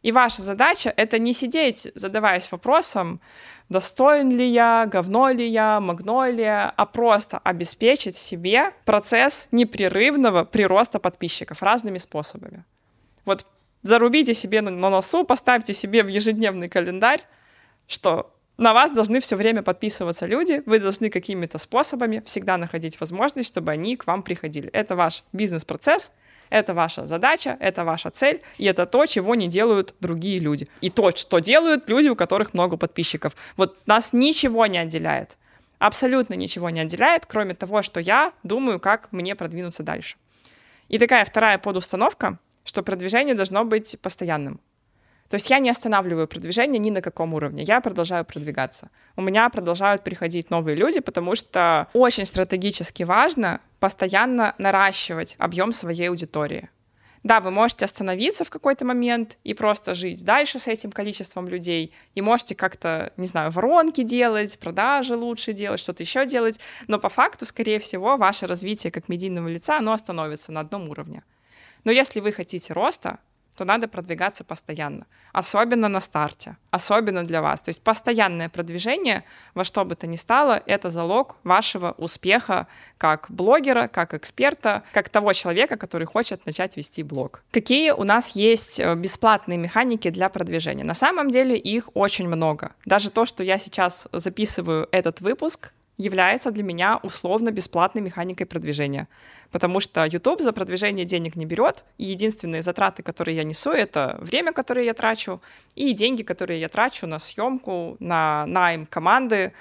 И 0.02 0.12
ваша 0.12 0.42
задача— 0.42 0.92
это 0.96 1.18
не 1.18 1.32
сидеть, 1.32 1.90
задаваясь 1.94 2.50
вопросом, 2.52 3.20
достоин 3.68 4.30
ли 4.30 4.46
я, 4.46 4.86
говно 4.86 5.30
ли 5.30 5.46
я, 5.46 5.80
магнолия, 5.80 6.72
а 6.76 6.86
просто 6.86 7.38
обеспечить 7.38 8.16
себе 8.16 8.72
процесс 8.84 9.48
непрерывного 9.50 10.44
прироста 10.44 10.98
подписчиков 10.98 11.62
разными 11.62 11.98
способами. 11.98 12.64
Вот 13.24 13.46
зарубите 13.82 14.34
себе 14.34 14.60
на 14.60 14.70
носу, 14.70 15.24
поставьте 15.24 15.74
себе 15.74 16.02
в 16.02 16.08
ежедневный 16.08 16.68
календарь, 16.68 17.22
что 17.88 18.32
на 18.56 18.74
вас 18.74 18.90
должны 18.90 19.20
все 19.20 19.36
время 19.36 19.62
подписываться 19.62 20.26
люди, 20.26 20.62
вы 20.66 20.78
должны 20.80 21.10
какими-то 21.10 21.58
способами 21.58 22.22
всегда 22.24 22.56
находить 22.56 22.98
возможность, 23.00 23.48
чтобы 23.48 23.72
они 23.72 23.96
к 23.96 24.06
вам 24.06 24.22
приходили. 24.22 24.68
Это 24.70 24.96
ваш 24.96 25.24
бизнес-процесс— 25.32 26.12
это 26.50 26.74
ваша 26.74 27.06
задача, 27.06 27.56
это 27.60 27.84
ваша 27.84 28.10
цель, 28.10 28.42
и 28.58 28.64
это 28.64 28.86
то, 28.86 29.06
чего 29.06 29.34
не 29.34 29.48
делают 29.48 29.94
другие 30.00 30.38
люди. 30.38 30.68
И 30.80 30.90
то, 30.90 31.10
что 31.14 31.38
делают 31.38 31.88
люди, 31.88 32.08
у 32.08 32.16
которых 32.16 32.54
много 32.54 32.76
подписчиков. 32.76 33.34
Вот 33.56 33.76
нас 33.86 34.12
ничего 34.12 34.66
не 34.66 34.78
отделяет. 34.78 35.36
Абсолютно 35.78 36.34
ничего 36.34 36.70
не 36.70 36.80
отделяет, 36.80 37.26
кроме 37.26 37.54
того, 37.54 37.82
что 37.82 38.00
я 38.00 38.32
думаю, 38.42 38.80
как 38.80 39.12
мне 39.12 39.34
продвинуться 39.34 39.82
дальше. 39.82 40.16
И 40.88 40.98
такая 40.98 41.24
вторая 41.24 41.58
подустановка, 41.58 42.38
что 42.64 42.82
продвижение 42.82 43.34
должно 43.34 43.64
быть 43.64 43.96
постоянным. 44.00 44.60
То 45.28 45.34
есть 45.34 45.50
я 45.50 45.58
не 45.58 45.68
останавливаю 45.68 46.26
продвижение 46.26 46.78
ни 46.78 46.90
на 46.90 47.02
каком 47.02 47.34
уровне, 47.34 47.62
я 47.62 47.80
продолжаю 47.80 48.24
продвигаться. 48.24 48.90
У 49.16 49.22
меня 49.22 49.48
продолжают 49.50 50.02
приходить 50.02 50.50
новые 50.50 50.74
люди, 50.74 51.00
потому 51.00 51.34
что 51.34 51.88
очень 51.92 52.24
стратегически 52.24 53.02
важно 53.02 53.60
постоянно 53.78 54.54
наращивать 54.58 55.36
объем 55.38 55.72
своей 55.72 56.08
аудитории. 56.08 56.70
Да, 57.24 57.40
вы 57.40 57.50
можете 57.50 57.84
остановиться 57.84 58.44
в 58.44 58.50
какой-то 58.50 58.84
момент 58.84 59.38
и 59.42 59.52
просто 59.52 59.94
жить 59.94 60.24
дальше 60.24 60.58
с 60.58 60.68
этим 60.68 60.92
количеством 60.92 61.48
людей, 61.48 61.92
и 62.14 62.22
можете 62.22 62.54
как-то, 62.54 63.12
не 63.16 63.26
знаю, 63.26 63.50
воронки 63.50 64.02
делать, 64.02 64.58
продажи 64.58 65.16
лучше 65.16 65.52
делать, 65.52 65.80
что-то 65.80 66.04
еще 66.04 66.26
делать, 66.26 66.60
но 66.86 66.98
по 66.98 67.08
факту, 67.08 67.44
скорее 67.44 67.80
всего, 67.80 68.16
ваше 68.16 68.46
развитие 68.46 68.92
как 68.92 69.08
медийного 69.08 69.48
лица, 69.48 69.78
оно 69.78 69.92
остановится 69.92 70.52
на 70.52 70.60
одном 70.60 70.88
уровне. 70.88 71.22
Но 71.84 71.92
если 71.92 72.20
вы 72.20 72.32
хотите 72.32 72.72
роста, 72.72 73.18
то 73.58 73.64
надо 73.64 73.88
продвигаться 73.88 74.44
постоянно, 74.44 75.04
особенно 75.32 75.88
на 75.88 76.00
старте, 76.00 76.56
особенно 76.70 77.24
для 77.24 77.42
вас. 77.42 77.60
То 77.60 77.70
есть 77.70 77.82
постоянное 77.82 78.48
продвижение 78.48 79.24
во 79.54 79.64
что 79.64 79.84
бы 79.84 79.96
то 79.96 80.06
ни 80.06 80.14
стало, 80.16 80.62
это 80.66 80.90
залог 80.90 81.36
вашего 81.42 81.94
успеха 81.98 82.68
как 82.98 83.26
блогера, 83.28 83.88
как 83.88 84.14
эксперта, 84.14 84.84
как 84.92 85.08
того 85.08 85.32
человека, 85.32 85.76
который 85.76 86.06
хочет 86.06 86.46
начать 86.46 86.76
вести 86.76 87.02
блог. 87.02 87.42
Какие 87.50 87.90
у 87.90 88.04
нас 88.04 88.36
есть 88.36 88.78
э, 88.78 88.94
бесплатные 88.94 89.58
механики 89.58 90.10
для 90.10 90.28
продвижения? 90.28 90.84
На 90.84 90.94
самом 90.94 91.28
деле 91.28 91.56
их 91.56 91.90
очень 91.94 92.28
много. 92.28 92.70
Даже 92.84 93.10
то, 93.10 93.26
что 93.26 93.42
я 93.42 93.58
сейчас 93.58 94.06
записываю 94.12 94.88
этот 94.92 95.20
выпуск, 95.20 95.72
является 95.98 96.50
для 96.50 96.62
меня 96.62 97.00
условно 97.02 97.50
бесплатной 97.50 98.00
механикой 98.00 98.46
продвижения. 98.46 99.08
Потому 99.50 99.80
что 99.80 100.04
YouTube 100.04 100.40
за 100.40 100.52
продвижение 100.52 101.04
денег 101.04 101.36
не 101.36 101.44
берет, 101.44 101.84
и 101.98 102.04
единственные 102.04 102.62
затраты, 102.62 103.02
которые 103.02 103.36
я 103.36 103.44
несу, 103.44 103.70
это 103.70 104.16
время, 104.20 104.52
которое 104.52 104.84
я 104.84 104.94
трачу, 104.94 105.42
и 105.74 105.92
деньги, 105.92 106.22
которые 106.22 106.60
я 106.60 106.68
трачу 106.68 107.06
на 107.06 107.18
съемку, 107.18 107.96
на 107.98 108.46
найм 108.46 108.86
команды. 108.86 109.52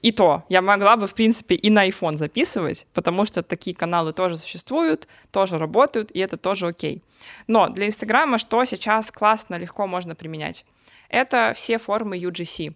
И 0.00 0.12
то, 0.12 0.44
я 0.48 0.62
могла 0.62 0.96
бы, 0.96 1.06
в 1.06 1.14
принципе, 1.14 1.56
и 1.56 1.68
на 1.68 1.86
iPhone 1.86 2.16
записывать, 2.16 2.86
потому 2.94 3.26
что 3.26 3.42
такие 3.42 3.76
каналы 3.76 4.12
тоже 4.12 4.38
существуют, 4.38 5.08
тоже 5.30 5.58
работают, 5.58 6.10
и 6.12 6.20
это 6.20 6.36
тоже 6.36 6.68
окей. 6.68 7.02
Но 7.48 7.68
для 7.68 7.86
Инстаграма 7.86 8.38
что 8.38 8.64
сейчас 8.64 9.10
классно, 9.10 9.56
легко 9.56 9.86
можно 9.86 10.14
применять? 10.14 10.64
Это 11.08 11.52
все 11.54 11.76
формы 11.78 12.16
UGC. 12.16 12.74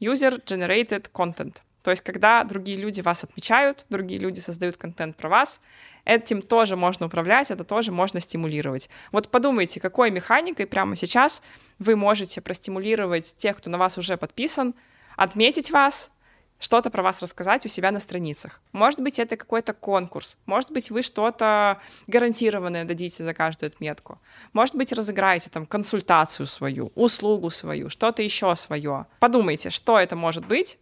User 0.00 0.42
Generated 0.44 1.10
Content. 1.12 1.56
То 1.84 1.90
есть, 1.90 2.02
когда 2.02 2.42
другие 2.44 2.78
люди 2.78 3.02
вас 3.02 3.24
отмечают, 3.24 3.84
другие 3.90 4.18
люди 4.18 4.40
создают 4.40 4.78
контент 4.78 5.16
про 5.18 5.28
вас, 5.28 5.60
этим 6.06 6.40
тоже 6.40 6.76
можно 6.76 7.06
управлять, 7.06 7.50
это 7.50 7.62
тоже 7.62 7.92
можно 7.92 8.20
стимулировать. 8.20 8.88
Вот 9.12 9.28
подумайте, 9.28 9.80
какой 9.80 10.10
механикой 10.10 10.66
прямо 10.66 10.96
сейчас 10.96 11.42
вы 11.78 11.94
можете 11.94 12.40
простимулировать 12.40 13.36
тех, 13.36 13.58
кто 13.58 13.68
на 13.68 13.76
вас 13.76 13.98
уже 13.98 14.16
подписан, 14.16 14.74
отметить 15.16 15.70
вас, 15.70 16.10
что-то 16.58 16.88
про 16.88 17.02
вас 17.02 17.20
рассказать 17.20 17.66
у 17.66 17.68
себя 17.68 17.90
на 17.90 18.00
страницах. 18.00 18.62
Может 18.72 19.00
быть, 19.00 19.18
это 19.18 19.36
какой-то 19.36 19.74
конкурс. 19.74 20.38
Может 20.46 20.70
быть, 20.70 20.90
вы 20.90 21.02
что-то 21.02 21.82
гарантированное 22.06 22.86
дадите 22.86 23.24
за 23.24 23.34
каждую 23.34 23.68
отметку. 23.68 24.18
Может 24.54 24.74
быть, 24.74 24.90
разыграете 24.90 25.50
там 25.50 25.66
консультацию 25.66 26.46
свою, 26.46 26.92
услугу 26.94 27.50
свою, 27.50 27.90
что-то 27.90 28.22
еще 28.22 28.56
свое. 28.56 29.04
Подумайте, 29.20 29.68
что 29.68 29.98
это 30.00 30.16
может 30.16 30.46
быть, 30.46 30.78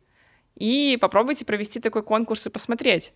и 0.56 0.98
попробуйте 1.00 1.44
провести 1.44 1.80
такой 1.80 2.02
конкурс 2.02 2.46
и 2.46 2.50
посмотреть. 2.50 3.12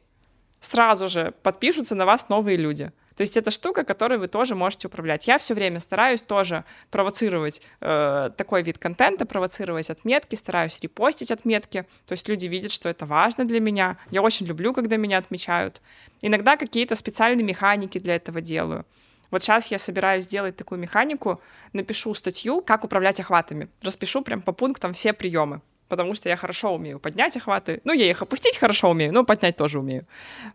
Сразу 0.60 1.08
же 1.08 1.34
подпишутся 1.42 1.94
на 1.94 2.06
вас 2.06 2.28
новые 2.28 2.56
люди. 2.56 2.90
То 3.14 3.22
есть 3.22 3.36
это 3.36 3.50
штука, 3.50 3.84
которой 3.84 4.18
вы 4.18 4.28
тоже 4.28 4.54
можете 4.54 4.88
управлять. 4.88 5.26
Я 5.26 5.38
все 5.38 5.54
время 5.54 5.80
стараюсь 5.80 6.22
тоже 6.22 6.64
провоцировать 6.90 7.62
э, 7.80 8.30
такой 8.36 8.62
вид 8.62 8.78
контента, 8.78 9.24
провоцировать 9.24 9.88
отметки, 9.90 10.34
стараюсь 10.34 10.78
репостить 10.80 11.30
отметки. 11.30 11.86
То 12.06 12.12
есть 12.12 12.28
люди 12.28 12.46
видят, 12.46 12.72
что 12.72 12.88
это 12.88 13.06
важно 13.06 13.46
для 13.46 13.60
меня. 13.60 13.96
Я 14.10 14.22
очень 14.22 14.46
люблю, 14.46 14.74
когда 14.74 14.96
меня 14.96 15.18
отмечают. 15.18 15.80
Иногда 16.20 16.56
какие-то 16.56 16.94
специальные 16.94 17.44
механики 17.44 17.98
для 17.98 18.16
этого 18.16 18.40
делаю. 18.40 18.84
Вот 19.30 19.42
сейчас 19.42 19.70
я 19.70 19.78
собираюсь 19.78 20.24
сделать 20.24 20.56
такую 20.56 20.78
механику, 20.78 21.40
напишу 21.72 22.14
статью, 22.14 22.60
как 22.60 22.84
управлять 22.84 23.18
охватами. 23.18 23.68
Распишу 23.82 24.22
прям 24.22 24.42
по 24.42 24.52
пунктам 24.52 24.92
все 24.92 25.12
приемы 25.12 25.62
потому 25.88 26.14
что 26.14 26.28
я 26.28 26.36
хорошо 26.36 26.74
умею 26.74 26.98
поднять 26.98 27.36
охваты. 27.36 27.80
Ну, 27.84 27.92
я 27.92 28.10
их 28.10 28.22
опустить 28.22 28.56
хорошо 28.56 28.90
умею, 28.90 29.12
но 29.12 29.24
поднять 29.24 29.56
тоже 29.56 29.78
умею. 29.78 30.06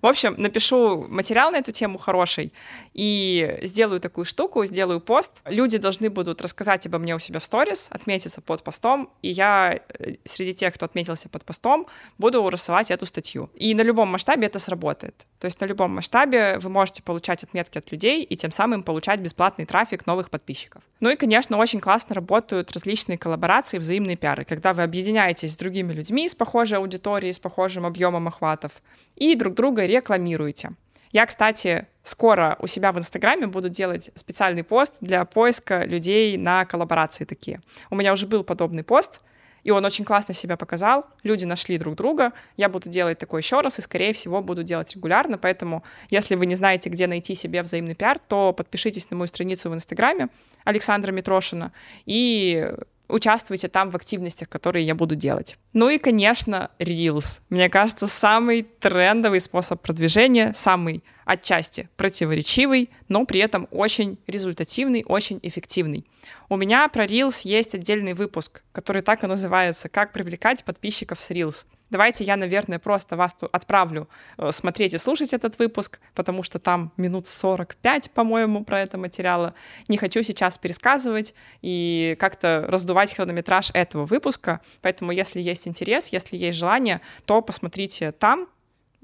В 0.02 0.08
общем, 0.08 0.36
напишу 0.38 1.08
материал 1.08 1.52
на 1.52 1.58
эту 1.58 1.72
тему 1.72 1.98
хороший 1.98 2.54
и 2.94 3.60
сделаю 3.64 4.00
такую 4.00 4.26
штуку, 4.26 4.66
сделаю 4.66 5.00
пост. 5.00 5.42
Люди 5.46 5.78
должны 5.78 6.10
будут 6.10 6.42
рассказать 6.42 6.86
обо 6.88 6.98
мне 6.98 7.16
у 7.16 7.20
себя 7.20 7.40
в 7.40 7.46
сторис, 7.46 7.88
отметиться 7.90 8.42
под 8.42 8.64
постом, 8.64 9.10
и 9.22 9.30
я 9.30 9.80
э, 10.00 10.16
среди 10.26 10.54
тех, 10.54 10.74
кто 10.74 10.86
отметился 10.86 11.30
под 11.30 11.46
постом, 11.46 11.88
буду 12.18 12.50
рассылать 12.50 12.92
эту 12.92 13.06
статью. 13.06 13.50
И 13.56 13.74
на 13.74 13.82
любом 13.82 14.10
масштабе 14.10 14.48
это 14.48 14.60
сработает. 14.60 15.26
То 15.40 15.46
есть 15.46 15.60
на 15.62 15.66
любом 15.66 15.96
масштабе 15.96 16.60
вы 16.60 16.70
можете 16.70 17.02
получать 17.02 17.44
отметки 17.44 17.78
от 17.78 17.92
людей 17.92 18.24
и 18.24 18.36
тем 18.36 18.52
самым 18.52 18.84
получать 18.84 19.20
бесплатный 19.20 19.66
трафик 19.66 20.06
новых 20.06 20.30
подписчиков. 20.30 20.84
Ну 21.00 21.10
и, 21.10 21.16
конечно, 21.16 21.58
очень 21.58 21.80
классно 21.80 22.16
работают 22.16 22.72
различные 22.72 23.18
коллаборации, 23.18 23.80
взаимные 23.80 24.18
пиары, 24.18 24.46
когда 24.46 24.74
вы 24.74 24.84
объединяетесь 25.22 25.54
с 25.54 25.56
другими 25.56 25.94
людьми 25.94 26.28
с 26.28 26.36
похожей 26.36 26.78
аудиторией, 26.78 27.34
с 27.34 27.40
похожим 27.40 27.86
объемом 27.86 28.28
охватов 28.28 28.82
и 29.16 29.36
друг 29.36 29.54
друга 29.54 29.86
рекламируете. 29.86 30.72
Я, 31.12 31.26
кстати, 31.26 31.88
скоро 32.04 32.56
у 32.60 32.68
себя 32.68 32.92
в 32.92 32.98
Инстаграме 32.98 33.48
буду 33.48 33.70
делать 33.70 34.12
специальный 34.16 34.64
пост 34.64 34.94
для 35.02 35.26
поиска 35.26 35.84
людей 35.86 36.38
на 36.38 36.66
коллаборации 36.66 37.26
такие. 37.26 37.60
У 37.90 37.96
меня 37.96 38.14
уже 38.14 38.28
был 38.28 38.44
подобный 38.44 38.84
пост, 38.84 39.22
и 39.64 39.72
он 39.72 39.86
очень 39.86 40.06
классно 40.06 40.34
себя 40.34 40.56
показал, 40.58 41.06
люди 41.24 41.46
нашли 41.46 41.78
друг 41.78 41.96
друга, 41.96 42.32
я 42.58 42.70
буду 42.70 42.90
делать 42.90 43.20
такое 43.20 43.42
еще 43.42 43.62
раз, 43.62 43.78
и, 43.78 43.82
скорее 43.82 44.12
всего, 44.14 44.42
буду 44.42 44.64
делать 44.64 44.96
регулярно, 44.96 45.38
поэтому, 45.38 45.84
если 46.10 46.36
вы 46.36 46.48
не 46.48 46.56
знаете, 46.56 46.90
где 46.90 47.08
найти 47.08 47.36
себе 47.36 47.62
взаимный 47.62 47.94
пиар, 47.94 48.18
то 48.28 48.54
подпишитесь 48.54 49.12
на 49.12 49.18
мою 49.18 49.28
страницу 49.28 49.70
в 49.70 49.74
Инстаграме 49.74 50.30
Александра 50.64 51.12
Митрошина 51.12 51.72
и 52.08 52.74
участвуйте 53.12 53.68
там 53.68 53.90
в 53.90 53.96
активностях, 53.96 54.50
которые 54.50 54.86
я 54.86 54.96
буду 54.96 55.16
делать. 55.16 55.58
Ну 55.74 55.90
и, 55.90 55.98
конечно, 55.98 56.72
Reels. 56.80 57.42
Мне 57.50 57.70
кажется, 57.70 58.08
самый 58.08 58.64
трендовый 58.64 59.40
способ 59.40 59.82
продвижения, 59.82 60.54
самый 60.54 61.04
отчасти 61.26 61.90
противоречивый, 61.98 62.90
но 63.08 63.26
при 63.26 63.40
этом 63.40 63.68
очень 63.72 64.18
результативный, 64.28 65.04
очень 65.08 65.40
эффективный. 65.44 66.06
У 66.50 66.58
меня 66.58 66.88
про 66.90 67.06
Reels 67.06 67.42
есть 67.44 67.76
отдельный 67.76 68.14
выпуск, 68.14 68.64
который 68.72 69.02
так 69.02 69.24
и 69.24 69.28
называется 69.28 69.90
«Как 69.90 70.12
привлекать 70.12 70.64
подписчиков 70.64 71.22
с 71.22 71.32
Reels». 71.32 71.66
Давайте 71.92 72.24
я, 72.24 72.38
наверное, 72.38 72.80
просто 72.80 73.18
вас 73.18 73.36
отправлю 73.52 74.08
э, 74.38 74.52
смотреть 74.52 74.94
и 74.94 74.98
слушать 74.98 75.34
этот 75.34 75.60
выпуск, 75.60 76.00
потому 76.16 76.42
что 76.42 76.58
там 76.58 76.94
минут 76.96 77.28
45, 77.28 78.12
по-моему, 78.12 78.64
про 78.64 78.82
это 78.82 78.98
материала. 78.98 79.54
Не 79.90 79.98
хочу 79.98 80.24
сейчас 80.24 80.58
пересказывать 80.58 81.36
и 81.62 82.16
как-то 82.18 82.66
раздувать 82.68 83.14
хронометраж 83.14 83.72
этого 83.74 84.06
выпуска, 84.06 84.62
поэтому 84.82 85.12
если 85.12 85.42
есть 85.42 85.68
интерес, 85.68 86.08
если 86.08 86.38
есть 86.38 86.58
желание, 86.58 87.02
то 87.26 87.42
посмотрите 87.42 88.14
там, 88.14 88.48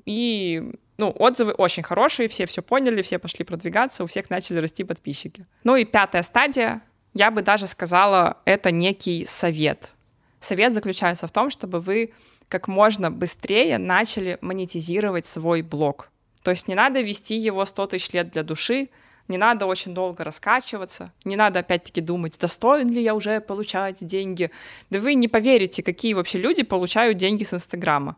и 0.06 0.72
ну, 0.98 1.14
отзывы 1.20 1.52
очень 1.52 1.84
хорошие, 1.84 2.30
все 2.30 2.46
все 2.46 2.62
поняли, 2.62 3.02
все 3.02 3.20
пошли 3.20 3.44
продвигаться, 3.44 4.06
у 4.06 4.08
всех 4.08 4.30
начали 4.30 4.60
расти 4.60 4.86
подписчики. 4.86 5.46
Ну 5.66 5.76
и 5.76 5.84
пятая 5.84 6.24
стадия, 6.24 6.82
я 7.14 7.32
бы 7.32 7.42
даже 7.42 7.68
сказала, 7.68 8.38
это 8.46 8.72
некий 8.72 9.26
совет. 9.26 9.92
Совет 10.40 10.72
заключается 10.74 11.28
в 11.28 11.32
том, 11.32 11.50
чтобы 11.50 11.80
вы 11.80 12.14
как 12.50 12.68
можно 12.68 13.12
быстрее 13.12 13.78
начали 13.78 14.38
монетизировать 14.42 15.26
свой 15.26 15.62
блог. 15.62 16.10
То 16.44 16.52
есть 16.52 16.68
не 16.68 16.76
надо 16.76 17.02
вести 17.02 17.36
его 17.36 17.66
100 17.66 17.88
тысяч 17.88 18.12
лет 18.14 18.32
для 18.32 18.44
души, 18.44 18.90
не 19.28 19.38
надо 19.38 19.66
очень 19.66 19.94
долго 19.94 20.24
раскачиваться, 20.24 21.12
не 21.26 21.36
надо 21.36 21.60
опять-таки 21.60 22.00
думать, 22.00 22.38
достоин 22.40 22.90
ли 22.90 23.02
я 23.02 23.14
уже 23.14 23.42
получать 23.42 24.06
деньги. 24.06 24.52
Да 24.90 25.00
вы 25.00 25.16
не 25.16 25.28
поверите, 25.28 25.84
какие 25.84 26.14
вообще 26.14 26.38
люди 26.38 26.64
получают 26.64 27.18
деньги 27.18 27.44
с 27.44 27.54
Инстаграма. 27.54 28.16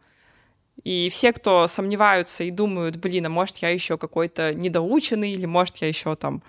И 0.83 1.09
все, 1.09 1.33
кто 1.33 1.67
сомневаются 1.67 2.43
и 2.43 2.51
думают, 2.51 2.97
блин, 2.97 3.25
а 3.25 3.29
может 3.29 3.57
я 3.57 3.69
еще 3.69 3.97
какой-то 3.97 4.53
недоученный, 4.53 5.31
или 5.31 5.45
может 5.45 5.77
я 5.77 5.87
еще 5.87 6.15
там 6.15 6.41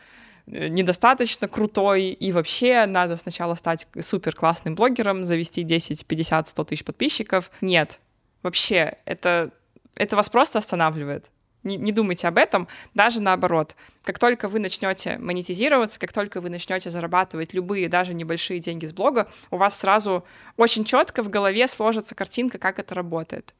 недостаточно 0.50 1.48
крутой, 1.48 2.08
и 2.08 2.32
вообще 2.32 2.86
надо 2.86 3.16
сначала 3.16 3.54
стать 3.54 3.86
супер 4.00 4.34
классным 4.34 4.74
блогером, 4.74 5.24
завести 5.24 5.62
10, 5.62 6.06
50, 6.06 6.48
100 6.48 6.64
тысяч 6.64 6.84
подписчиков. 6.84 7.50
Нет, 7.60 8.00
вообще, 8.42 8.98
это, 9.04 9.50
это 9.94 10.16
вас 10.16 10.28
просто 10.28 10.58
останавливает. 10.58 11.30
Не, 11.62 11.76
не 11.76 11.92
думайте 11.92 12.26
об 12.26 12.38
этом, 12.38 12.68
даже 12.94 13.20
наоборот. 13.20 13.76
Как 14.02 14.18
только 14.18 14.48
вы 14.48 14.60
начнете 14.60 15.18
монетизироваться, 15.18 16.00
как 16.00 16.12
только 16.12 16.40
вы 16.40 16.48
начнете 16.48 16.88
зарабатывать 16.88 17.52
любые, 17.52 17.88
даже 17.88 18.14
небольшие 18.14 18.60
деньги 18.60 18.86
с 18.86 18.94
блога, 18.94 19.28
у 19.50 19.56
вас 19.58 19.78
сразу 19.78 20.24
очень 20.56 20.84
четко 20.84 21.22
в 21.22 21.28
голове 21.28 21.68
сложится 21.68 22.14
картинка, 22.14 22.58
как 22.58 22.78
это 22.78 22.94
работает. 22.94 23.54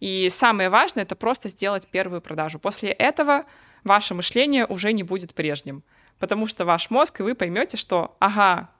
И 0.00 0.28
самое 0.30 0.68
важное— 0.68 1.02
это 1.04 1.16
просто 1.16 1.48
сделать 1.48 1.88
первую 1.88 2.20
продажу. 2.20 2.58
После 2.58 2.90
этого 2.90 3.46
ваше 3.84 4.14
мышление 4.14 4.66
уже 4.66 4.92
не 4.92 5.02
будет 5.02 5.34
прежним, 5.34 5.82
потому 6.20 6.46
что 6.46 6.64
ваш 6.64 6.90
мозг, 6.90 7.18
и 7.18 7.22
вы 7.24 7.34
поймете, 7.34 7.76
что, 7.76 8.14
ага, 8.20 8.70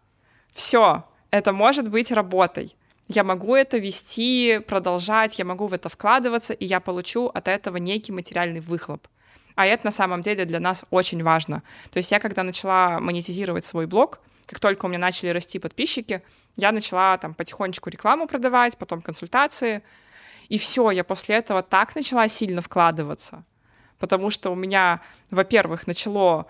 все, 0.53 1.05
это 1.31 1.53
может 1.53 1.89
быть 1.89 2.13
работой. 2.13 2.77
Я 3.09 3.25
могу 3.25 3.57
это 3.57 3.79
вести, 3.79 4.61
продолжать, 4.69 5.39
я 5.39 5.45
могу 5.45 5.67
в 5.67 5.73
это 5.73 5.89
вкладываться, 5.89 6.53
и 6.53 6.65
я 6.65 6.79
получу 6.79 7.27
от 7.27 7.49
этого 7.49 7.79
некий 7.79 8.13
материальный 8.13 8.61
выхлоп. 8.61 9.09
А 9.57 9.67
это 9.67 9.87
на 9.87 9.91
самом 9.91 10.23
деле 10.23 10.45
для 10.45 10.61
нас 10.61 10.85
очень 10.91 11.25
важно. 11.25 11.63
То 11.91 11.97
есть 11.97 12.13
я, 12.13 12.21
когда 12.21 12.45
начала 12.45 13.01
монетизировать 13.01 13.67
свой 13.67 13.87
блог, 13.87 14.21
как 14.47 14.61
только 14.61 14.85
у 14.85 14.89
меня 14.89 14.99
начали 14.99 15.31
расти 15.31 15.59
подписчики, 15.59 16.23
я 16.57 16.73
начала 16.73 17.17
там 17.19 17.35
потихонечку 17.35 17.89
рекламу 17.91 18.29
продавать, 18.29 18.77
потом 18.77 19.01
консультации, 19.01 19.83
и 20.49 20.59
все, 20.59 20.91
я 20.91 21.05
после 21.05 21.37
этого 21.37 21.63
так 21.63 21.95
начала 21.95 22.29
сильно 22.29 22.61
вкладываться, 22.61 23.45
потому 23.99 24.31
что 24.31 24.51
у 24.51 24.55
меня, 24.55 25.01
во-первых, 25.31 25.87
начало 25.87 26.47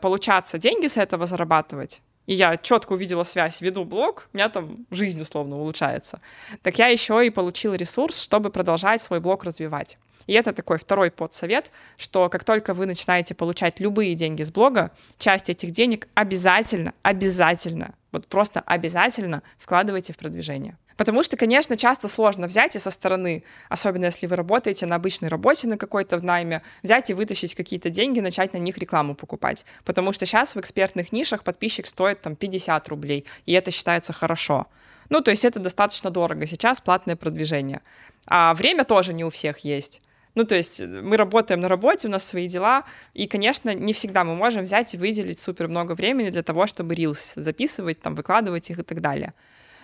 получаться 0.00 0.58
деньги 0.58 0.86
с 0.86 0.96
этого 0.96 1.26
зарабатывать, 1.26 2.00
и 2.28 2.34
я 2.34 2.58
четко 2.58 2.92
увидела 2.92 3.24
связь, 3.24 3.62
веду 3.62 3.84
блог, 3.84 4.28
у 4.32 4.36
меня 4.36 4.50
там 4.50 4.86
жизнь 4.90 5.20
условно 5.22 5.56
улучшается. 5.56 6.20
Так 6.62 6.78
я 6.78 6.88
еще 6.88 7.26
и 7.26 7.30
получила 7.30 7.74
ресурс, 7.74 8.20
чтобы 8.20 8.50
продолжать 8.50 9.00
свой 9.00 9.18
блог 9.18 9.44
развивать. 9.44 9.96
И 10.26 10.34
это 10.34 10.52
такой 10.52 10.76
второй 10.76 11.10
подсовет, 11.10 11.70
что 11.96 12.28
как 12.28 12.44
только 12.44 12.74
вы 12.74 12.84
начинаете 12.84 13.34
получать 13.34 13.80
любые 13.80 14.14
деньги 14.14 14.42
с 14.42 14.52
блога, 14.52 14.90
часть 15.18 15.48
этих 15.48 15.70
денег 15.70 16.06
обязательно, 16.12 16.92
обязательно, 17.00 17.94
вот 18.12 18.26
просто 18.26 18.60
обязательно 18.60 19.42
вкладывайте 19.56 20.12
в 20.12 20.18
продвижение. 20.18 20.76
Потому 20.98 21.22
что, 21.22 21.36
конечно, 21.36 21.76
часто 21.76 22.08
сложно 22.08 22.48
взять 22.48 22.74
и 22.74 22.80
со 22.80 22.90
стороны, 22.90 23.44
особенно 23.68 24.06
если 24.06 24.26
вы 24.26 24.34
работаете 24.34 24.84
на 24.84 24.96
обычной 24.96 25.28
работе 25.28 25.68
на 25.68 25.78
какой-то 25.78 26.18
в 26.18 26.24
найме, 26.24 26.60
взять 26.82 27.08
и 27.08 27.14
вытащить 27.14 27.54
какие-то 27.54 27.88
деньги, 27.88 28.18
начать 28.18 28.52
на 28.52 28.58
них 28.58 28.76
рекламу 28.78 29.14
покупать. 29.14 29.64
Потому 29.84 30.12
что 30.12 30.26
сейчас 30.26 30.56
в 30.56 30.60
экспертных 30.60 31.12
нишах 31.12 31.44
подписчик 31.44 31.86
стоит 31.86 32.20
там 32.20 32.34
50 32.34 32.88
рублей, 32.88 33.24
и 33.46 33.52
это 33.52 33.70
считается 33.70 34.12
хорошо. 34.12 34.66
Ну, 35.08 35.20
то 35.20 35.30
есть 35.30 35.44
это 35.44 35.60
достаточно 35.60 36.10
дорого 36.10 36.48
сейчас, 36.48 36.80
платное 36.80 37.14
продвижение. 37.14 37.80
А 38.26 38.52
время 38.54 38.84
тоже 38.84 39.14
не 39.14 39.24
у 39.24 39.30
всех 39.30 39.60
есть. 39.60 40.02
Ну, 40.34 40.44
то 40.44 40.56
есть 40.56 40.80
мы 40.80 41.16
работаем 41.16 41.60
на 41.60 41.68
работе, 41.68 42.08
у 42.08 42.10
нас 42.10 42.24
свои 42.24 42.48
дела, 42.48 42.82
и, 43.14 43.28
конечно, 43.28 43.72
не 43.72 43.92
всегда 43.92 44.24
мы 44.24 44.34
можем 44.34 44.64
взять 44.64 44.94
и 44.94 44.98
выделить 44.98 45.38
супер 45.38 45.68
много 45.68 45.92
времени 45.92 46.30
для 46.30 46.42
того, 46.42 46.66
чтобы 46.66 46.96
рилс 46.96 47.34
записывать, 47.36 48.00
там, 48.00 48.16
выкладывать 48.16 48.68
их 48.68 48.80
и 48.80 48.82
так 48.82 49.00
далее. 49.00 49.32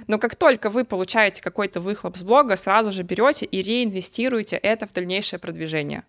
Но 0.06 0.18
как 0.18 0.36
только 0.36 0.70
вы 0.70 0.84
получаете 0.84 1.42
какой-то 1.42 1.80
выхлоп 1.80 2.16
с 2.16 2.22
блога, 2.22 2.56
сразу 2.56 2.92
же 2.92 3.02
берете 3.02 3.46
и 3.46 3.62
реинвестируете 3.62 4.56
это 4.56 4.86
в 4.86 4.92
дальнейшее 4.92 5.38
продвижение. 5.38 6.04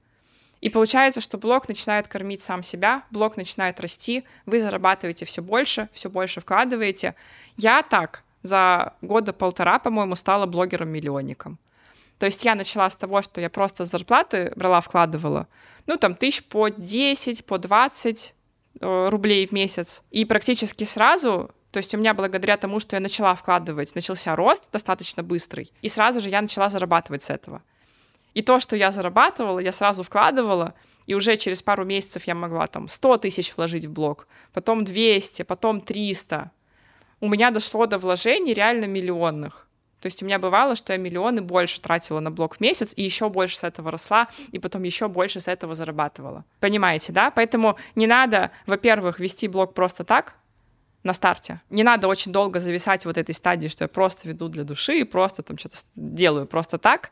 И 0.61 0.69
получается, 0.69 1.21
что 1.21 1.37
блог 1.37 1.67
начинает 1.67 2.07
кормить 2.07 2.41
сам 2.41 2.63
себя, 2.63 3.03
блог 3.11 3.37
начинает 3.37 3.79
расти, 3.79 4.23
вы 4.45 4.59
зарабатываете 4.59 5.25
все 5.25 5.41
больше, 5.41 5.89
все 5.93 6.09
больше 6.09 6.41
вкладываете. 6.41 7.15
Я 7.57 7.83
так 7.83 8.23
за 8.41 8.93
года 9.01 9.33
полтора, 9.33 9.79
по-моему, 9.79 10.15
стала 10.15 10.45
блогером-миллионником. 10.45 11.59
То 12.19 12.25
есть 12.25 12.45
я 12.45 12.55
начала 12.55 12.89
с 12.89 12.95
того, 12.95 13.21
что 13.21 13.41
я 13.41 13.49
просто 13.49 13.85
с 13.85 13.89
зарплаты 13.89 14.53
брала, 14.55 14.81
вкладывала, 14.81 15.47
ну, 15.85 15.97
там, 15.97 16.15
тысяч 16.15 16.43
по 16.43 16.69
10, 16.69 17.45
по 17.45 17.57
20 17.57 18.33
э, 18.79 19.09
рублей 19.09 19.45
в 19.45 19.51
месяц. 19.51 20.03
И 20.11 20.25
практически 20.25 20.83
сразу 20.83 21.51
то 21.75 21.79
есть 21.79 21.93
у 21.93 21.97
меня 21.97 22.13
благодаря 22.13 22.55
тому, 22.55 22.79
что 22.79 22.95
я 22.95 23.01
начала 23.01 23.35
вкладывать, 23.35 23.95
начался 23.95 24.33
рост 24.33 24.63
достаточно 24.71 25.23
быстрый, 25.23 25.73
и 25.81 25.89
сразу 25.89 26.21
же 26.21 26.29
я 26.29 26.41
начала 26.41 26.69
зарабатывать 26.69 27.23
с 27.23 27.29
этого. 27.29 27.61
И 28.33 28.41
то, 28.41 28.61
что 28.61 28.77
я 28.77 28.93
зарабатывала, 28.93 29.59
я 29.59 29.73
сразу 29.73 30.01
вкладывала, 30.01 30.73
и 31.05 31.15
уже 31.15 31.35
через 31.35 31.61
пару 31.61 31.83
месяцев 31.83 32.23
я 32.27 32.33
могла 32.33 32.67
там 32.67 32.87
100 32.87 33.17
тысяч 33.17 33.53
вложить 33.57 33.87
в 33.87 33.91
блог, 33.91 34.25
потом 34.53 34.85
200, 34.85 35.41
потом 35.41 35.81
300. 35.81 36.49
У 37.19 37.27
меня 37.27 37.51
дошло 37.51 37.87
до 37.87 37.97
вложений 37.97 38.53
реально 38.53 38.85
миллионных. 38.85 39.67
То 39.99 40.05
есть 40.05 40.23
у 40.23 40.25
меня 40.25 40.39
бывало, 40.39 40.77
что 40.77 40.93
я 40.93 40.97
миллионы 40.97 41.41
больше 41.41 41.81
тратила 41.81 42.21
на 42.21 42.31
блог 42.31 42.55
в 42.55 42.61
месяц, 42.61 42.93
и 42.95 43.03
еще 43.03 43.27
больше 43.27 43.57
с 43.57 43.65
этого 43.65 43.91
росла, 43.91 44.29
и 44.53 44.59
потом 44.59 44.83
еще 44.83 45.09
больше 45.09 45.41
с 45.41 45.49
этого 45.49 45.75
зарабатывала. 45.75 46.45
Понимаете, 46.61 47.11
да? 47.11 47.31
Поэтому 47.31 47.77
не 47.95 48.07
надо, 48.07 48.51
во-первых, 48.65 49.19
вести 49.19 49.49
блог 49.49 49.73
просто 49.73 50.05
так, 50.05 50.35
на 51.05 51.13
старте. 51.13 51.61
Не 51.69 51.83
надо 51.83 52.07
очень 52.07 52.31
долго 52.31 52.59
зависать 52.59 53.05
вот 53.05 53.17
этой 53.17 53.33
стадии, 53.33 53.67
что 53.67 53.83
я 53.83 53.87
просто 53.87 54.27
веду 54.27 54.49
для 54.49 54.63
души, 54.63 55.05
просто 55.05 55.43
там 55.43 55.57
что-то 55.57 55.77
делаю 55.95 56.47
просто 56.47 56.77
так. 56.77 57.11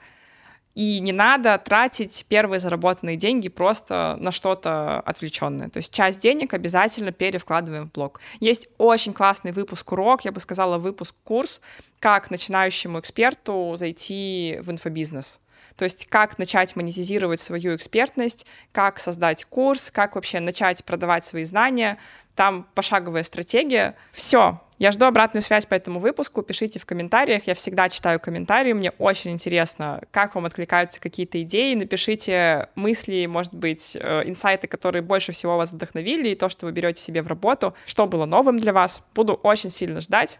И 0.73 0.99
не 0.99 1.11
надо 1.11 1.55
тратить 1.59 2.25
первые 2.27 2.59
заработанные 2.59 3.15
деньги 3.15 3.47
просто 3.47 4.17
на 4.19 4.31
что-то 4.31 4.99
отвлеченное. 5.01 5.69
То 5.69 5.77
есть 5.77 5.93
часть 5.93 6.19
денег 6.19 6.55
обязательно 6.55 7.11
перевкладываем 7.11 7.87
в 7.87 7.91
блог. 7.91 8.19
Есть 8.39 8.67
очень 8.79 9.13
классный 9.13 9.51
выпуск 9.51 9.91
урок, 9.91 10.25
я 10.25 10.31
бы 10.31 10.39
сказала, 10.39 10.79
выпуск 10.79 11.15
курс, 11.23 11.61
как 11.99 12.31
начинающему 12.31 12.99
эксперту 12.99 13.75
зайти 13.77 14.57
в 14.61 14.71
инфобизнес. 14.71 15.39
То 15.75 15.83
есть 15.83 16.07
как 16.07 16.37
начать 16.37 16.75
монетизировать 16.75 17.39
свою 17.39 17.75
экспертность, 17.75 18.45
как 18.71 18.99
создать 18.99 19.45
курс, 19.45 19.91
как 19.91 20.15
вообще 20.15 20.39
начать 20.39 20.83
продавать 20.83 21.25
свои 21.25 21.43
знания. 21.43 21.97
Там 22.35 22.67
пошаговая 22.73 23.23
стратегия. 23.23 23.95
Все, 24.11 24.59
я 24.79 24.91
жду 24.91 25.05
обратную 25.05 25.41
связь 25.41 25.65
по 25.65 25.75
этому 25.75 25.99
выпуску. 25.99 26.41
Пишите 26.41 26.79
в 26.79 26.85
комментариях. 26.85 27.47
Я 27.47 27.53
всегда 27.53 27.89
читаю 27.89 28.19
комментарии. 28.19 28.73
Мне 28.73 28.91
очень 28.97 29.31
интересно, 29.31 30.01
как 30.11 30.35
вам 30.35 30.45
откликаются 30.45 30.99
какие-то 30.99 31.41
идеи. 31.43 31.75
Напишите 31.75 32.69
мысли, 32.75 33.25
может 33.27 33.53
быть, 33.53 33.95
э, 33.99 34.23
инсайты, 34.25 34.67
которые 34.67 35.01
больше 35.01 35.31
всего 35.31 35.57
вас 35.57 35.73
вдохновили, 35.73 36.29
и 36.29 36.35
то, 36.35 36.49
что 36.49 36.65
вы 36.65 36.71
берете 36.71 37.01
себе 37.01 37.21
в 37.21 37.27
работу, 37.27 37.73
что 37.85 38.07
было 38.07 38.25
новым 38.25 38.57
для 38.57 38.73
вас. 38.73 39.01
Буду 39.13 39.33
очень 39.35 39.69
сильно 39.69 40.01
ждать. 40.01 40.39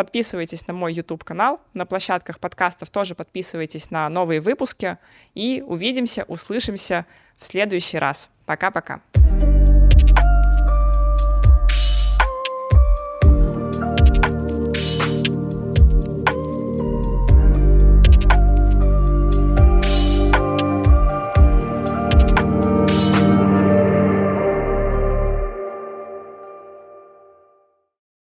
Подписывайтесь 0.00 0.66
на 0.66 0.72
мой 0.72 0.94
YouTube-канал, 0.94 1.60
на 1.74 1.84
площадках 1.84 2.40
подкастов 2.40 2.88
тоже 2.88 3.14
подписывайтесь 3.14 3.90
на 3.90 4.08
новые 4.08 4.40
выпуски, 4.40 4.96
и 5.34 5.62
увидимся, 5.66 6.24
услышимся 6.26 7.04
в 7.36 7.44
следующий 7.44 7.98
раз. 7.98 8.30
Пока-пока. 8.46 9.02